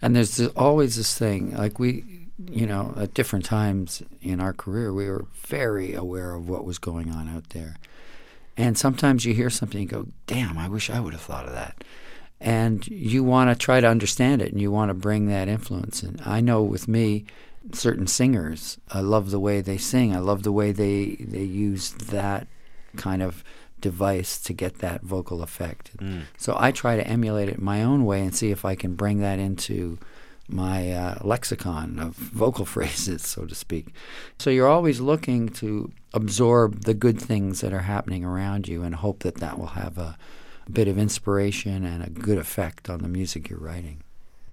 [0.00, 2.04] And there's always this thing, like we,
[2.46, 6.78] you know, at different times in our career, we were very aware of what was
[6.78, 7.76] going on out there.
[8.56, 11.52] And sometimes you hear something and go, damn, I wish I would have thought of
[11.52, 11.84] that.
[12.40, 16.02] And you want to try to understand it and you want to bring that influence.
[16.02, 17.24] And I know with me,
[17.72, 20.14] certain singers, I love the way they sing.
[20.14, 22.46] I love the way they, they use that
[22.96, 23.42] kind of
[23.80, 25.96] device to get that vocal effect.
[25.98, 26.22] Mm.
[26.36, 29.20] So I try to emulate it my own way and see if I can bring
[29.20, 29.98] that into
[30.48, 33.88] my uh, lexicon of vocal phrases, so to speak.
[34.38, 38.94] So you're always looking to absorb the good things that are happening around you and
[38.94, 40.16] hope that that will have a,
[40.70, 44.02] bit of inspiration and a good effect on the music you're writing.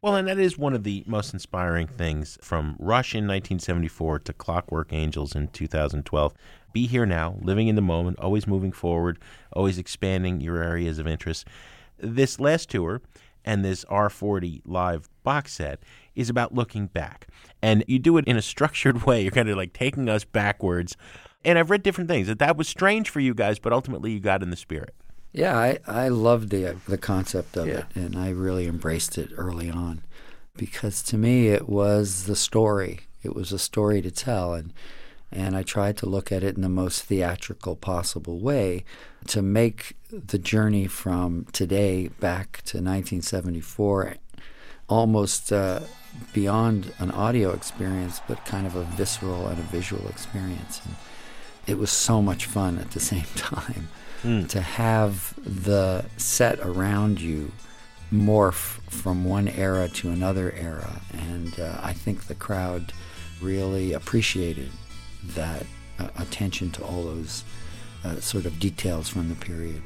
[0.02, 4.34] Well, and that is one of the most inspiring things from Rush in 1974 to
[4.34, 6.34] Clockwork Angels in 2012.
[6.74, 9.18] Be here now, living in the moment, always moving forward,
[9.52, 11.48] always expanding your areas of interest.
[11.98, 13.02] This last tour
[13.46, 15.80] and this R40 live box set
[16.16, 17.28] is about looking back.
[17.62, 19.22] And you do it in a structured way.
[19.22, 20.98] You're kind of like taking us backwards.
[21.46, 24.20] And I've read different things that that was strange for you guys, but ultimately you
[24.20, 24.94] got in the spirit.
[25.32, 27.80] Yeah, I, I loved the the concept of Yeah.
[27.80, 30.02] it, and I really embraced it early on,
[30.56, 33.02] because to me it was the story.
[33.22, 34.72] It was a story to tell, and
[35.32, 38.86] and I tried to look at it in the most theatrical possible way
[39.28, 44.16] to make the journey from today back to 1974
[44.88, 45.80] almost uh,
[46.34, 50.82] beyond an audio experience, but kind of a visceral and a visual experience.
[50.86, 50.96] And
[51.68, 53.90] it was so much fun at the same time
[54.48, 57.52] to have the set around you
[58.12, 61.02] morph from one era to another era.
[61.14, 62.92] And uh, I think the crowd
[63.42, 64.70] really appreciated
[65.36, 65.66] that
[66.00, 67.44] uh, attention to all those
[68.06, 69.82] uh, sort of details from the period.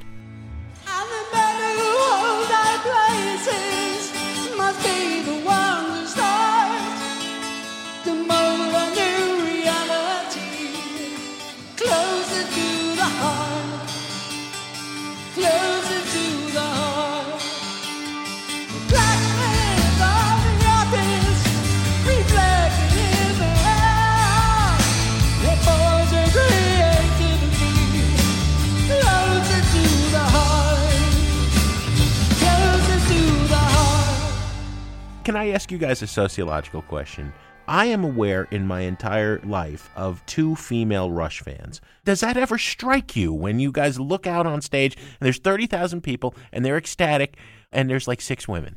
[35.30, 37.34] Can I ask you guys a sociological question?
[37.68, 41.82] I am aware in my entire life of two female Rush fans.
[42.04, 46.02] Does that ever strike you when you guys look out on stage and there's 30,000
[46.02, 47.38] people and they're ecstatic
[47.72, 48.76] and there's like six women?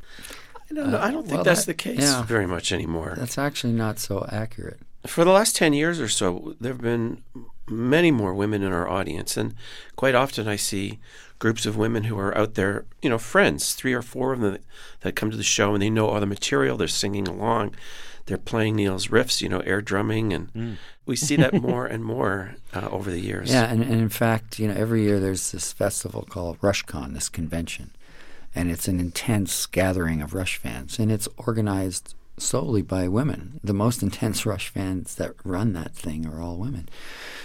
[0.69, 0.99] I don't know.
[0.99, 2.21] I don't uh, think well, that's that- the case yeah.
[2.21, 3.15] very much anymore.
[3.17, 4.79] That's actually not so accurate.
[5.07, 7.23] For the last 10 years or so, there have been
[7.67, 9.37] many more women in our audience.
[9.37, 9.55] And
[9.95, 10.99] quite often I see
[11.43, 14.53] groups of women who are out there, you know, friends, three or four of them
[14.53, 14.61] that,
[15.01, 16.77] that come to the show and they know all the material.
[16.77, 17.75] They're singing along.
[18.27, 20.31] They're playing Neil's riffs, you know, air drumming.
[20.31, 23.51] And we see that more and more uh, over the years.
[23.51, 27.27] Yeah, and, and in fact, you know, every year there's this festival called RushCon, this
[27.27, 27.91] convention,
[28.55, 33.59] and it's an intense gathering of Rush fans, and it's organized solely by women.
[33.61, 36.87] The most intense Rush fans that run that thing are all women.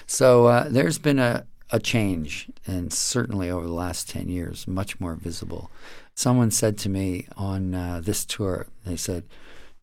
[0.06, 4.98] So uh, there's been a, a change, and certainly over the last 10 years, much
[5.00, 5.70] more visible.
[6.14, 9.24] Someone said to me on uh, this tour, they said,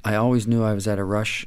[0.04, 1.46] I always knew I was at a Rush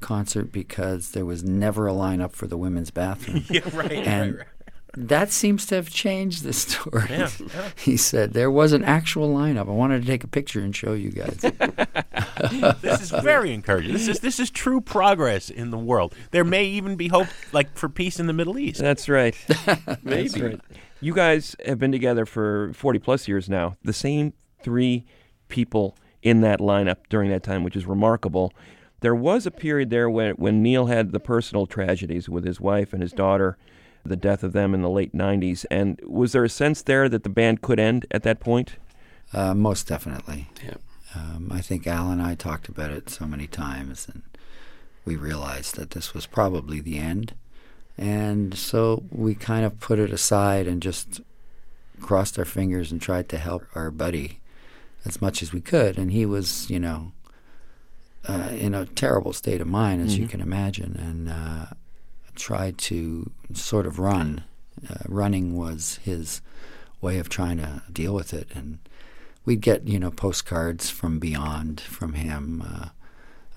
[0.00, 3.44] concert because there was never a lineup for the women's bathroom.
[3.50, 3.92] Yeah, right.
[3.92, 4.44] And
[4.94, 7.26] that seems to have changed the story.
[7.76, 9.68] he said there was an actual lineup.
[9.68, 11.36] I wanted to take a picture and show you guys.
[12.80, 13.92] this is very encouraging.
[13.92, 16.14] This is this is true progress in the world.
[16.30, 18.80] There may even be hope like for peace in the Middle East.
[18.80, 19.34] That's right.
[20.02, 20.28] Maybe.
[20.28, 20.60] That's right.
[21.02, 23.76] You guys have been together for 40 plus years now.
[23.82, 25.06] The same three
[25.48, 28.52] people in that lineup during that time, which is remarkable.
[29.00, 32.92] There was a period there when, when Neil had the personal tragedies with his wife
[32.92, 33.56] and his daughter,
[34.04, 35.64] the death of them in the late 90s.
[35.70, 38.76] And was there a sense there that the band could end at that point?
[39.32, 40.48] Uh, most definitely.
[40.64, 40.74] Yeah.
[41.14, 44.22] Um, I think Al and I talked about it so many times, and
[45.04, 47.34] we realized that this was probably the end.
[47.98, 51.20] And so we kind of put it aside and just
[52.00, 54.40] crossed our fingers and tried to help our buddy
[55.04, 55.98] as much as we could.
[55.98, 57.12] And he was, you know,
[58.28, 61.74] uh, in a terrible state of mind, as you can imagine, and uh,
[62.40, 64.44] tried to sort of run
[64.88, 66.40] Uh, running was his
[67.02, 68.78] way of trying to deal with it, and
[69.44, 72.88] we'd get you know postcards from beyond from him uh,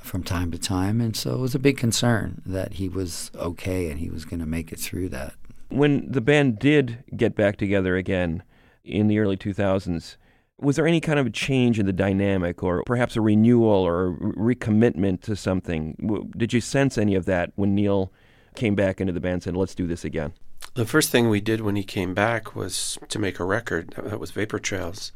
[0.02, 3.90] from time to time, and so it was a big concern that he was okay
[3.90, 5.34] and he was going to make it through that.
[5.70, 8.44] When the band did get back together again
[8.84, 10.18] in the early 2000s,
[10.60, 14.08] was there any kind of a change in the dynamic or perhaps a renewal or
[14.10, 16.32] a recommitment to something?
[16.38, 18.12] Did you sense any of that when Neil
[18.56, 20.34] came back into the band and said, let's do this again?
[20.76, 23.94] The first thing we did when he came back was to make a record.
[23.98, 25.12] That was Vapor Trails.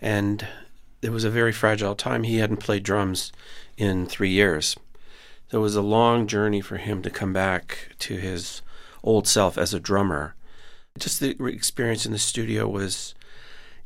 [0.00, 0.46] And
[1.02, 2.22] it was a very fragile time.
[2.22, 3.32] He hadn't played drums
[3.76, 4.76] in three years.
[5.50, 8.62] So it was a long journey for him to come back to his
[9.02, 10.34] old self as a drummer.
[10.98, 13.14] Just the experience in the studio was,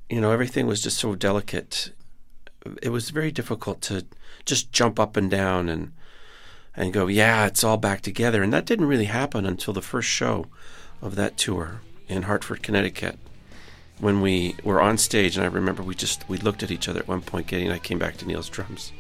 [0.09, 1.93] you know, everything was just so delicate.
[2.83, 4.07] It was very difficult to
[4.45, 5.93] just jump up and down and
[6.77, 8.43] and go, yeah, it's all back together.
[8.43, 10.47] And that didn't really happen until the first show
[11.03, 13.19] of that tour in Hartford, Connecticut.
[13.99, 17.01] When we were on stage, and I remember we just we looked at each other
[17.01, 17.49] at one point.
[17.49, 18.93] Geddy and I came back to Neil's drums,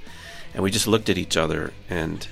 [0.53, 2.27] and we just looked at each other and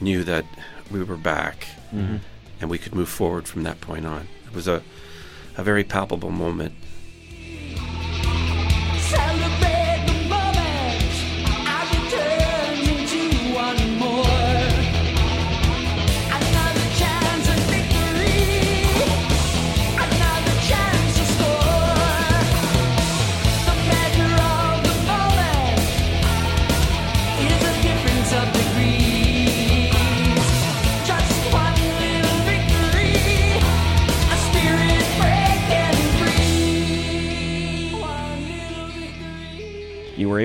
[0.00, 0.46] knew that
[0.90, 2.20] we were back, Mhm.
[2.62, 4.26] and we could move forward from that point on.
[4.46, 4.82] It was a
[5.58, 6.72] a very palpable moment.
[8.98, 9.47] Celebrate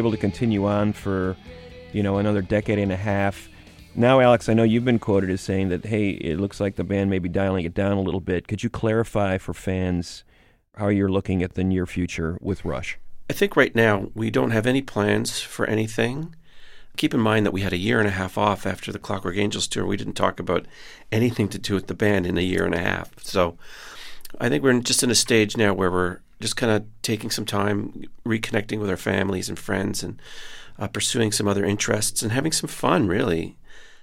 [0.04, 1.38] able to continue on for,
[1.94, 3.48] you know, another decade and a half.
[3.96, 6.84] Now, Alex, I know you've been quoted as saying that, hey, it looks like the
[6.84, 8.48] band may be dialing it down a little bit.
[8.48, 10.26] Could you clarify for fans
[10.76, 12.98] how you're looking at the near future with Rush?
[13.30, 16.36] I think right now we don't have any plans for anything.
[16.98, 19.38] Keep in mind that we had a year and a half off after the Clockwork
[19.38, 19.86] Angels tour.
[19.86, 20.66] We didn't talk about
[21.12, 23.12] anything to do with the band in a year and a half.
[23.24, 23.58] So
[24.42, 27.46] I think we're just in a stage now where we're just kind of taking some
[27.46, 30.22] time, reconnecting with our families and friends, and
[30.78, 33.58] uh, pursuing some other interests and having some fun, really.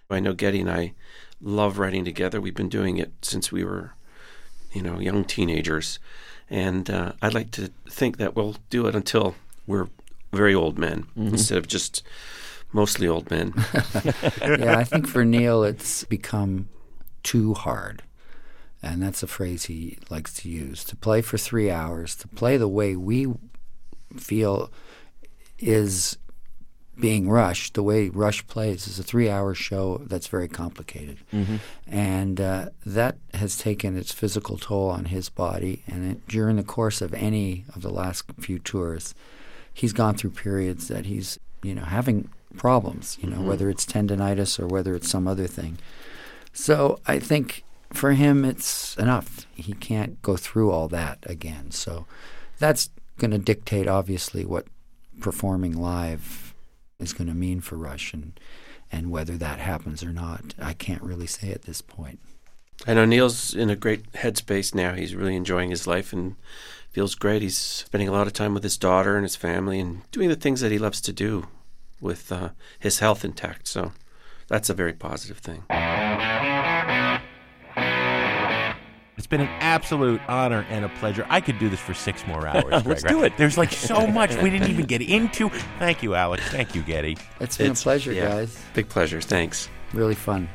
[0.09, 0.95] I know Geddy and I
[1.41, 2.41] love writing together.
[2.41, 3.93] We've been doing it since we were,
[4.73, 5.99] you know, young teenagers.
[6.49, 9.35] And uh, I'd like to think that we'll do it until
[9.67, 9.89] we're
[10.33, 11.33] very old men Mhm.
[11.33, 12.03] instead of just
[12.73, 13.53] mostly old men.
[14.43, 16.69] yeah, I think for Neil, it's become
[17.23, 18.03] too hard.
[18.83, 20.85] And that's a phrase he likes to use.
[20.85, 23.27] To play for three hours, to play the way we
[24.17, 24.71] feel
[25.59, 26.17] is
[26.99, 31.19] being Rush, the way Rush plays is a three hour show that's very complicated.
[31.33, 31.61] Mhm.
[31.87, 35.83] And uh, that has taken its physical toll on his body.
[35.87, 39.15] And it, during the course of any of the last few tours,
[39.73, 43.45] he's gone through periods that he's, you know, having problems, you know, Mhm.
[43.47, 45.79] whether it's tendonitis or whether it's some other thing.
[46.53, 47.63] So I think
[47.93, 49.47] for him, it's enough.
[49.55, 51.71] He can't go through all that again.
[51.71, 52.07] So
[52.59, 54.67] that's going to dictate, obviously, what
[55.21, 56.55] performing live
[56.99, 58.39] is going to mean for Rush and,
[58.93, 60.55] and whether that happens or not.
[60.61, 62.21] I can't really say at this point.
[62.87, 64.95] I know Neil's in a great headspace now.
[64.95, 66.37] He's really enjoying his life and
[66.91, 67.43] feels great.
[67.43, 70.37] He's spending a lot of time with his daughter and his family and doing the
[70.37, 71.49] things that he loves to do
[72.01, 73.69] with uh, his health intact.
[73.69, 73.93] So
[74.49, 75.65] that's a very positive thing.
[79.31, 81.25] Been an absolute honor and a pleasure.
[81.31, 82.85] I could do this for six more hours.
[82.85, 83.15] Let's Greg.
[83.15, 83.33] do it.
[83.37, 85.49] There's like so much we didn't even get into.
[85.79, 86.43] Thank you, Alex.
[86.49, 87.17] Thank you, Geddy.
[87.41, 88.63] It's been a pleasure, yeah, guys.
[88.75, 89.21] Big pleasure.
[89.21, 89.69] Thanks.
[89.93, 90.49] Really fun.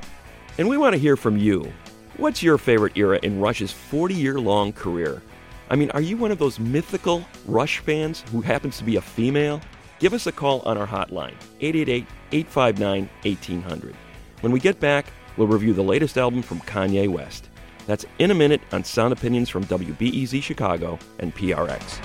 [0.58, 1.72] And we want to hear from you.
[2.18, 5.22] What's your favorite era in Rush's 40 year long career?
[5.70, 9.02] I mean, are you one of those mythical Rush fans who happens to be a
[9.02, 9.62] female?
[10.00, 13.96] Give us a call on our hotline, 888 859 1800.
[14.42, 15.06] When we get back,
[15.38, 17.50] we'll review the latest album from Kanye West.
[17.86, 22.02] That's in a minute on Sound Opinions from WBEZ Chicago and PRX.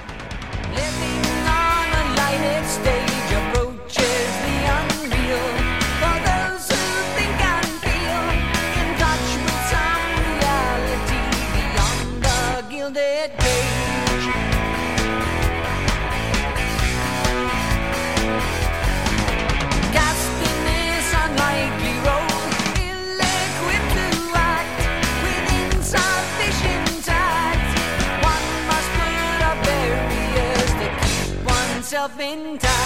[31.90, 32.79] Keep oneself intact.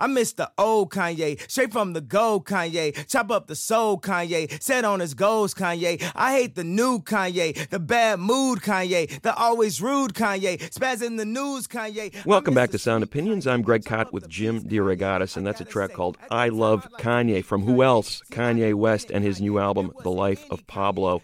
[0.00, 3.06] I miss the old Kanye, straight from the gold Kanye.
[3.06, 6.02] Chop up the soul Kanye, set on his goals Kanye.
[6.16, 11.16] I hate the new Kanye, the bad mood Kanye, the always rude Kanye, spaz in
[11.16, 12.24] the news Kanye.
[12.24, 13.46] Welcome back to Sound Opinions.
[13.46, 17.62] I'm Greg Kot with Jim DeRogatis, and that's a track called I Love Kanye from
[17.64, 18.22] who else?
[18.30, 21.20] Kanye West and his new album, The Life of Pablo.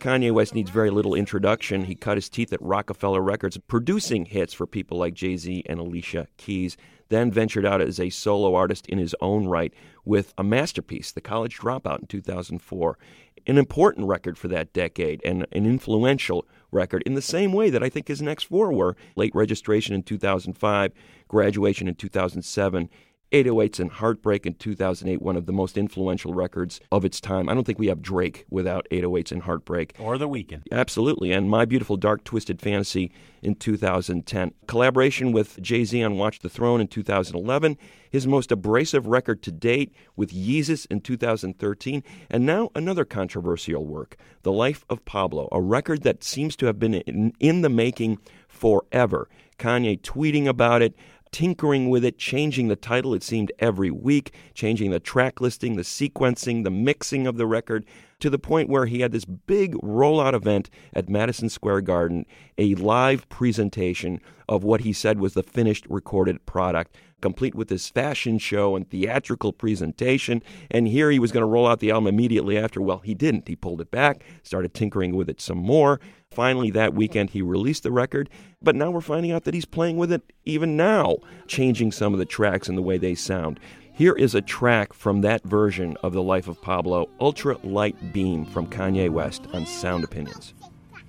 [0.00, 1.84] Kanye West needs very little introduction.
[1.84, 5.78] He cut his teeth at Roc-A-Fella Records, producing hits for people like Jay Z and
[5.78, 6.78] Alicia Keys,
[7.08, 9.72] then ventured out as a solo artist in his own right
[10.04, 12.98] with a masterpiece, The College Dropout, in 2004.
[13.46, 17.82] An important record for that decade and an influential record in the same way that
[17.82, 20.92] I think his next four were Late Registration in 2005,
[21.28, 22.90] Graduation in 2007.
[23.32, 27.48] 808s and Heartbreak in 2008, one of the most influential records of its time.
[27.48, 29.94] I don't think we have Drake without 808s and Heartbreak.
[29.98, 30.62] Or The Weeknd.
[30.72, 31.32] Absolutely.
[31.32, 33.12] And My Beautiful Dark Twisted Fantasy
[33.42, 34.52] in 2010.
[34.66, 37.76] Collaboration with Jay Z on Watch the Throne in 2011.
[38.10, 42.02] His most abrasive record to date with Yeezus in 2013.
[42.30, 46.78] And now another controversial work, The Life of Pablo, a record that seems to have
[46.78, 48.18] been in, in the making
[48.48, 49.28] forever.
[49.58, 50.94] Kanye tweeting about it,
[51.30, 55.82] tinkering with it, changing the title, it seemed, every week, changing the track listing, the
[55.82, 57.84] sequencing, the mixing of the record,
[58.20, 62.74] to the point where he had this big rollout event at Madison Square Garden, a
[62.74, 66.96] live presentation of what he said was the finished recorded product.
[67.20, 70.40] Complete with this fashion show and theatrical presentation.
[70.70, 72.80] And here he was going to roll out the album immediately after.
[72.80, 73.48] Well, he didn't.
[73.48, 76.00] He pulled it back, started tinkering with it some more.
[76.30, 78.28] Finally, that weekend, he released the record,
[78.62, 81.16] but now we're finding out that he's playing with it even now,
[81.46, 83.58] changing some of the tracks and the way they sound.
[83.98, 88.46] Here is a track from that version of The Life of Pablo, Ultra Light Beam
[88.46, 90.54] from Kanye West on Sound Opinions.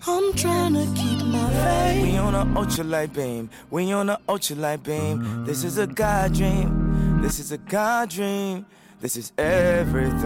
[0.08, 2.02] I'm trying to keep my faith.
[2.02, 3.52] We on a ultralight beam.
[3.70, 5.46] We on a ultralight beam.
[5.46, 7.22] This is a God dream.
[7.22, 8.66] This is a God dream.
[9.02, 10.26] This is everything.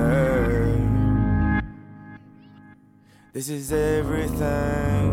[3.34, 5.12] This is everything.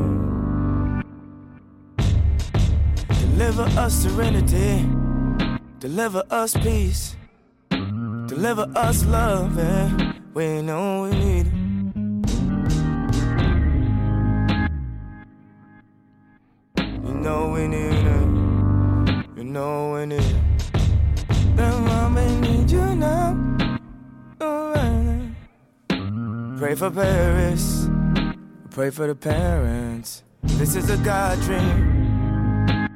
[3.09, 4.89] Deliver us serenity.
[5.81, 7.17] Deliver us peace.
[8.31, 9.59] Deliver us love.
[9.59, 11.53] And we know we need it.
[16.79, 19.27] You know we need it.
[19.37, 20.37] You know we need it.
[21.57, 23.37] Then mama need you now.
[26.57, 27.89] Pray for Paris.
[28.71, 30.23] Pray for the parents.
[30.45, 32.87] This is a God dream.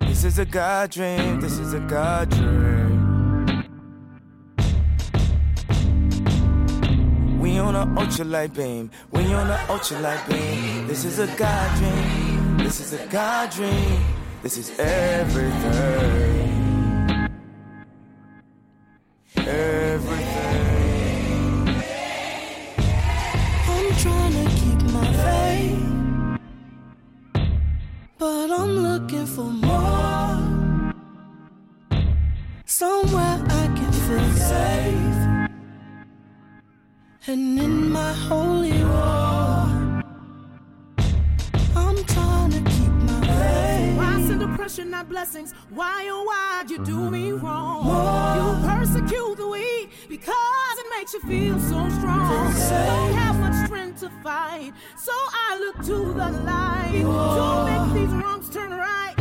[0.00, 1.40] This is a God dream.
[1.40, 2.99] This is a God dream.
[7.60, 8.90] We on a ultralight beam.
[9.10, 10.86] We on a ultralight beam.
[10.86, 12.56] This is a God dream.
[12.56, 14.00] This is a God dream.
[14.42, 15.68] This is everything.
[19.36, 20.64] Everything.
[23.68, 25.84] I'm trying to keep my faith,
[28.16, 30.92] but I'm looking for more.
[32.64, 35.09] Somewhere I can feel safe.
[37.30, 40.02] And in my holy war,
[41.76, 43.96] I'm trying to keep my faith.
[43.96, 45.54] Why send oppression, not blessings?
[45.68, 47.86] Why, oh, why'd you do me wrong?
[48.36, 52.52] You persecute the weak because it makes you feel so strong.
[52.52, 58.12] Don't have much strength to fight, so I look to the light to make these
[58.12, 59.19] wrongs turn right.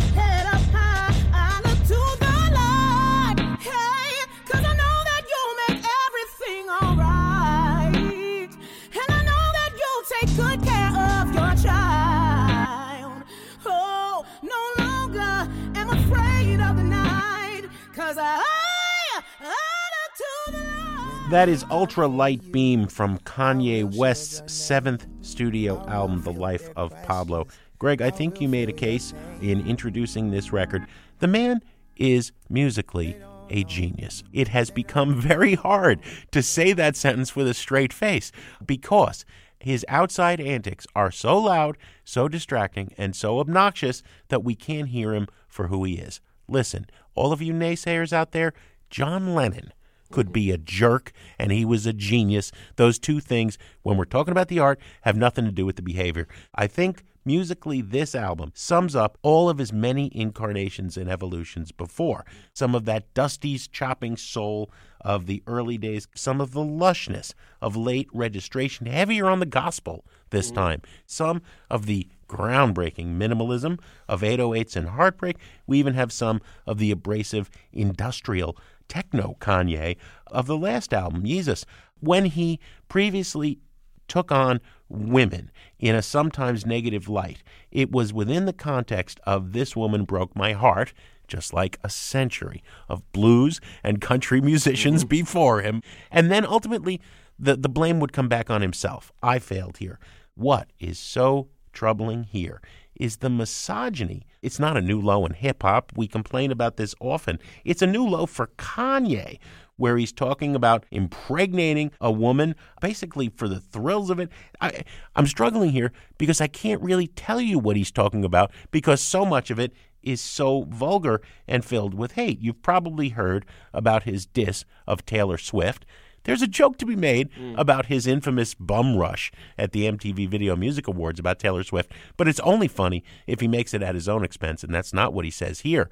[21.29, 27.45] That is Ultra Light Beam from Kanye West's seventh studio album, The Life of Pablo.
[27.77, 30.87] Greg, I think you made a case in introducing this record.
[31.19, 31.61] The man
[31.97, 33.15] is musically
[33.51, 34.23] a genius.
[34.33, 36.01] It has become very hard
[36.31, 38.31] to say that sentence with a straight face
[38.65, 39.23] because
[39.59, 45.13] his outside antics are so loud, so distracting, and so obnoxious that we can't hear
[45.13, 46.21] him for who he is.
[46.47, 46.87] Listen,
[47.19, 48.53] all of you naysayers out there,
[48.89, 49.73] John Lennon
[50.09, 52.49] could be a jerk and he was a genius.
[52.77, 55.81] Those two things, when we're talking about the art, have nothing to do with the
[55.81, 56.29] behavior.
[56.55, 62.25] I think musically, this album sums up all of his many incarnations and evolutions before.
[62.53, 67.75] Some of that Dusty's chopping soul of the early days, some of the lushness of
[67.75, 70.55] late registration, heavier on the gospel this mm.
[70.55, 75.37] time, some of the groundbreaking minimalism of 808s and heartbreak.
[75.67, 78.55] We even have some of the abrasive industrial
[78.87, 81.65] techno Kanye of the last album, Yeezus,
[81.99, 83.59] when he previously
[84.07, 84.59] took on
[84.89, 87.43] women in a sometimes negative light.
[87.71, 90.93] It was within the context of This Woman Broke My Heart,
[91.27, 95.09] just like a century of blues and country musicians mm-hmm.
[95.09, 95.81] before him.
[96.11, 96.99] And then ultimately,
[97.37, 99.11] the, the blame would come back on himself.
[99.21, 99.99] I failed here.
[100.35, 101.49] What is so
[101.79, 102.61] troubling here
[102.99, 104.25] is the misogyny.
[104.41, 105.93] It's not a new low in hip hop.
[105.95, 107.39] We complain about this often.
[107.63, 109.39] It's a new low for Kanye,
[109.77, 114.29] where he's talking about impregnating a woman basically for the thrills of it.
[114.59, 114.83] I,
[115.15, 119.25] I'm struggling here because I can't really tell you what he's talking about because so
[119.25, 119.71] much of it
[120.03, 122.41] is so vulgar and filled with hate.
[122.41, 125.85] You've probably heard about his diss of Taylor Swift.
[126.23, 127.57] There's a joke to be made mm.
[127.57, 132.27] about his infamous bum rush at the MTV Video Music Awards about Taylor Swift, but
[132.27, 135.25] it's only funny if he makes it at his own expense, and that's not what
[135.25, 135.89] he says here.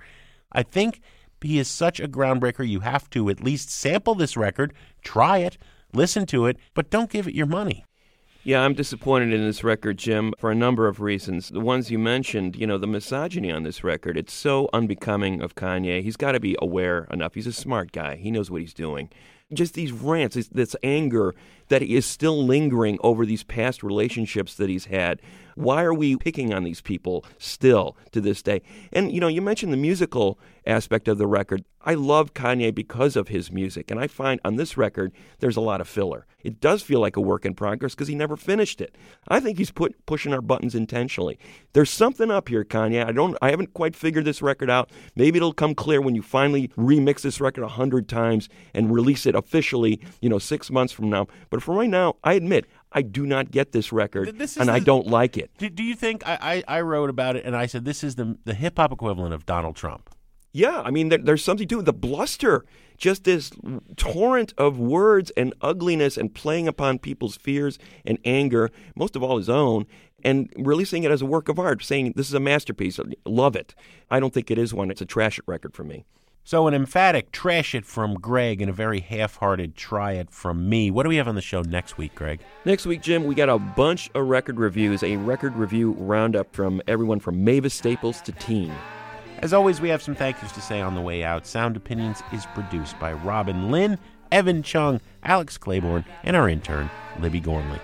[0.52, 1.02] I think
[1.42, 4.74] he is such a groundbreaker, you have to at least sample this record,
[5.04, 5.58] try it,
[5.94, 7.86] listen to it, but don't give it your money.
[8.44, 11.50] Yeah, I'm disappointed in this record, Jim, for a number of reasons.
[11.50, 15.56] The ones you mentioned, you know, the misogyny on this record, it's so unbecoming of
[15.56, 16.02] Kanye.
[16.02, 17.34] He's got to be aware enough.
[17.34, 19.10] He's a smart guy, he knows what he's doing.
[19.54, 21.34] Just these rants, this, this anger
[21.70, 25.22] that is still lingering over these past relationships that he's had.
[25.58, 28.62] Why are we picking on these people still to this day?
[28.94, 30.38] And, you know, you mentioned the musical
[30.68, 31.66] aspect of the record.
[31.82, 35.62] I love Kanye because of his music, and I find on this record there's a
[35.62, 36.28] lot of filler.
[36.44, 38.96] It does feel like a work in progress because he never finished it.
[39.28, 41.40] I think he's put pushing our buttons intentionally.
[41.74, 43.04] There's something up here, Kanye.
[43.06, 44.92] I don't I haven't quite figured this record out.
[45.16, 49.26] Maybe it'll come clear when you finally remix this record a hundred times and release
[49.26, 51.28] it officially, you know, six months from now.
[51.50, 52.66] But for right now, I admit
[52.98, 55.52] I do not get this record, This is and I don't like it.
[55.60, 58.16] Do, do you think I, I, I wrote about it and I said this is
[58.16, 60.10] the the hip hop equivalent of Donald Trump?
[60.52, 61.84] Yeah, I mean, there, there's something to it.
[61.86, 62.66] The bluster,
[62.98, 63.52] just this
[63.98, 69.38] torrent of words and ugliness and playing upon people's fears and anger, most of all
[69.38, 69.86] his own,
[70.24, 73.00] and releasing it as a work of art, saying this is a masterpiece.
[73.28, 73.76] Love it.
[74.10, 74.90] I don't think it is one.
[74.90, 76.06] It's a trash record for me.
[76.48, 80.90] So an emphatic trash it from Greg and a very half-hearted try it from me.
[80.90, 82.40] What do we have on the show next week, Greg?
[82.64, 86.82] Next week, Jim, we got a bunch of record reviews, a record review roundup from
[86.88, 88.74] everyone from Mavis Staples to Teen.
[89.40, 91.46] As always, we have some thank yous to say on the way out.
[91.46, 93.98] Sound Opinions is produced by Robin Linn,
[94.32, 96.90] Evan Chung, Alex Claiborne, and our intern,
[97.20, 97.82] Libby Gormley.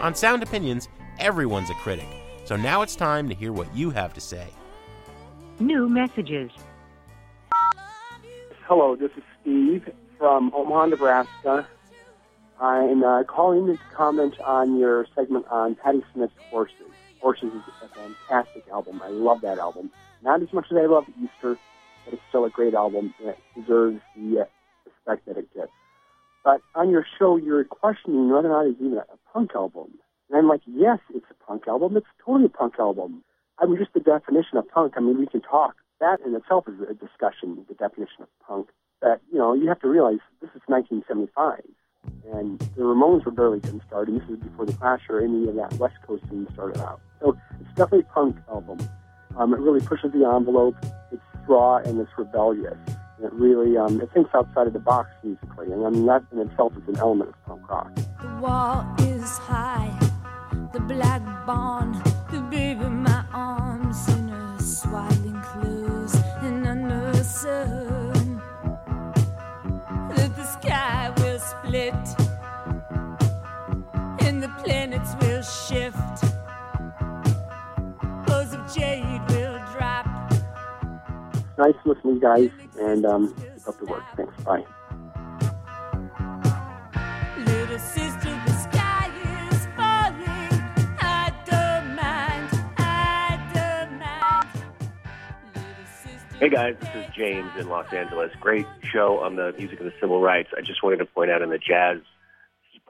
[0.00, 0.88] On Sound Opinions,
[1.18, 2.08] everyone's a critic.
[2.46, 4.46] So now it's time to hear what you have to say.
[5.58, 6.50] New messages.
[8.66, 11.68] Hello, this is Steve from Omaha, Nebraska.
[12.58, 16.76] I'm uh, calling to comment on your segment on Patti Smith's Horses.
[17.20, 19.02] Horses is a fantastic album.
[19.04, 19.90] I love that album.
[20.22, 21.58] Not as much as I love Easter,
[22.06, 24.44] but it's still a great album and it deserves the uh,
[24.86, 25.70] respect that it gets.
[26.44, 29.98] But on your show, you're questioning whether or not it's even a punk album.
[30.28, 31.96] And I'm like, yes, it's a punk album.
[31.96, 33.22] It's totally a punk album.
[33.58, 34.94] I mean, just the definition of punk.
[34.96, 35.74] I mean, we can talk.
[36.00, 38.68] That in itself is a discussion, the definition of punk.
[39.02, 41.60] That, you know, you have to realize this is 1975.
[42.32, 44.16] And the Ramones were barely getting started.
[44.16, 47.00] This is before the Clash or any of that West Coast scene started out.
[47.20, 48.78] So it's definitely a punk album.
[49.36, 50.76] Um, it really pushes the envelope.
[51.12, 52.78] It's raw and it's rebellious.
[53.22, 55.70] It really um, it thinks outside of the box musically.
[55.70, 57.94] And I mean that in itself is an element of punk rock.
[57.94, 59.92] The wall is high,
[60.72, 61.96] the black bond,
[62.30, 68.40] the baby in my arms in her swaddling clothes and under the sun.
[70.16, 71.94] That the sky will split
[74.26, 76.24] and the planets will shift.
[78.26, 80.06] Bows of jade will drop.
[81.58, 82.48] Nice listening, guys,
[82.80, 84.02] and um, keep up the work.
[84.16, 84.34] Thanks.
[84.42, 84.64] Bye.
[87.38, 89.10] Little sister, the sky
[89.52, 90.62] is falling.
[91.00, 94.48] I don't mind, I don't mind.
[96.38, 98.32] Hey guys, this is James in Los Angeles.
[98.40, 100.50] Great show on the music of the civil rights.
[100.56, 101.98] I just wanted to point out in the jazz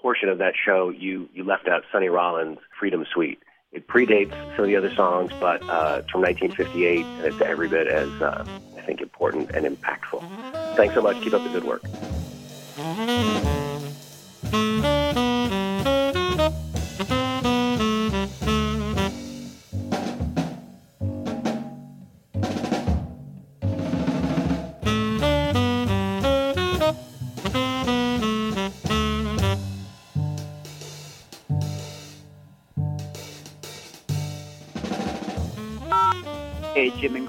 [0.01, 4.65] portion of that show, you you left out Sonny Rollins' "Freedom Suite." It predates some
[4.65, 8.45] of the other songs, but uh, it's from 1958, and it's every bit as uh,
[8.45, 10.21] I think important and impactful.
[10.75, 11.21] Thanks so much.
[11.23, 11.83] Keep up the good work.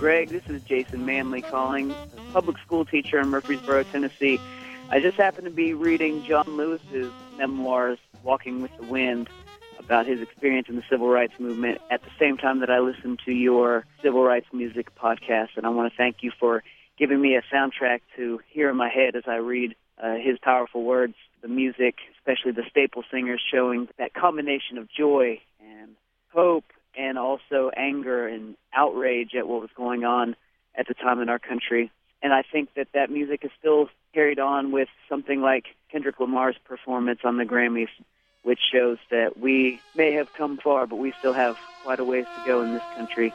[0.02, 4.42] Greg, this is Jason Manley calling, a public school teacher in Murfreesboro, Tennessee.
[4.90, 9.30] I just happened to be reading John Lewis's memoirs, Walking with the Wind,
[9.78, 13.20] about his experience in the civil rights movement at the same time that I listened
[13.26, 15.50] to your civil rights music podcast.
[15.56, 16.64] And I want to thank you for
[16.98, 20.84] giving me a soundtrack to hear in my head as I read uh, his powerful
[20.84, 25.92] words, the music, especially the staple singers, showing that combination of joy and
[26.34, 26.66] hope
[26.98, 30.36] and also anger and outrage at what was going on
[30.76, 31.92] at the time in our country.
[32.22, 36.58] And I think that that music is still carried on with something like Kendrick Lamar's
[36.66, 37.90] performance on the Grammys,
[38.44, 42.26] which shows that we may have come far, but we still have quite a ways
[42.26, 43.34] to go in this country.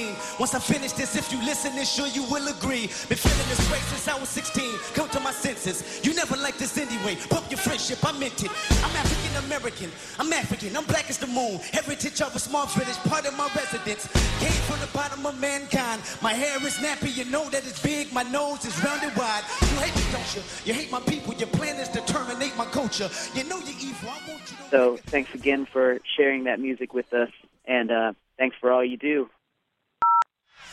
[0.00, 0.38] hypocrite in 2015.
[0.38, 2.88] Once I finish this, if you listen, then sure you will agree.
[3.08, 4.78] Been feeling this way since I was 16.
[4.94, 6.00] Come to my senses.
[6.04, 7.16] You never liked this anyway.
[7.28, 8.50] Pump your friendship, I meant it.
[8.84, 9.90] I'm African American.
[10.18, 10.76] I'm African.
[10.76, 11.60] I'm black as the moon.
[11.72, 14.08] Heritage of a small village, part of my residence.
[14.38, 16.02] Came from the bottom of mankind.
[16.22, 17.16] My hair is nappy.
[17.16, 18.12] You know that it's big.
[18.12, 19.42] My nose is rounded wide.
[19.62, 20.42] You hate me, don't you?
[20.64, 21.34] You hate my people.
[21.34, 23.08] Your plan is to terminate my culture.
[23.34, 24.10] You know you're evil.
[24.26, 24.38] You.
[24.70, 27.30] So thanks again for sharing that music with us,
[27.66, 29.28] and uh, thanks for all you do.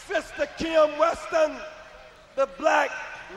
[0.07, 1.57] Sister Kim Weston,
[2.37, 2.89] the Black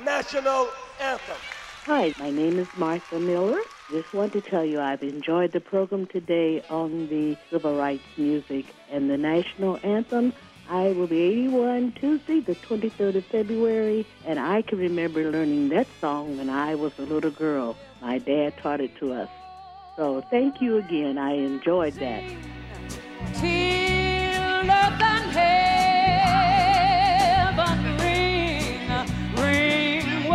[0.05, 0.68] National
[1.01, 1.37] Anthem.
[1.85, 3.59] Hi, my name is Martha Miller.
[3.91, 8.66] Just want to tell you I've enjoyed the program today on the civil rights music
[8.89, 10.33] and the national anthem.
[10.68, 15.89] I will be 81 Tuesday, the 23rd of February, and I can remember learning that
[16.01, 17.77] song when I was a little girl.
[18.01, 19.29] My dad taught it to us.
[19.97, 21.18] So thank you again.
[21.18, 22.23] I enjoyed that.
[23.35, 24.11] Till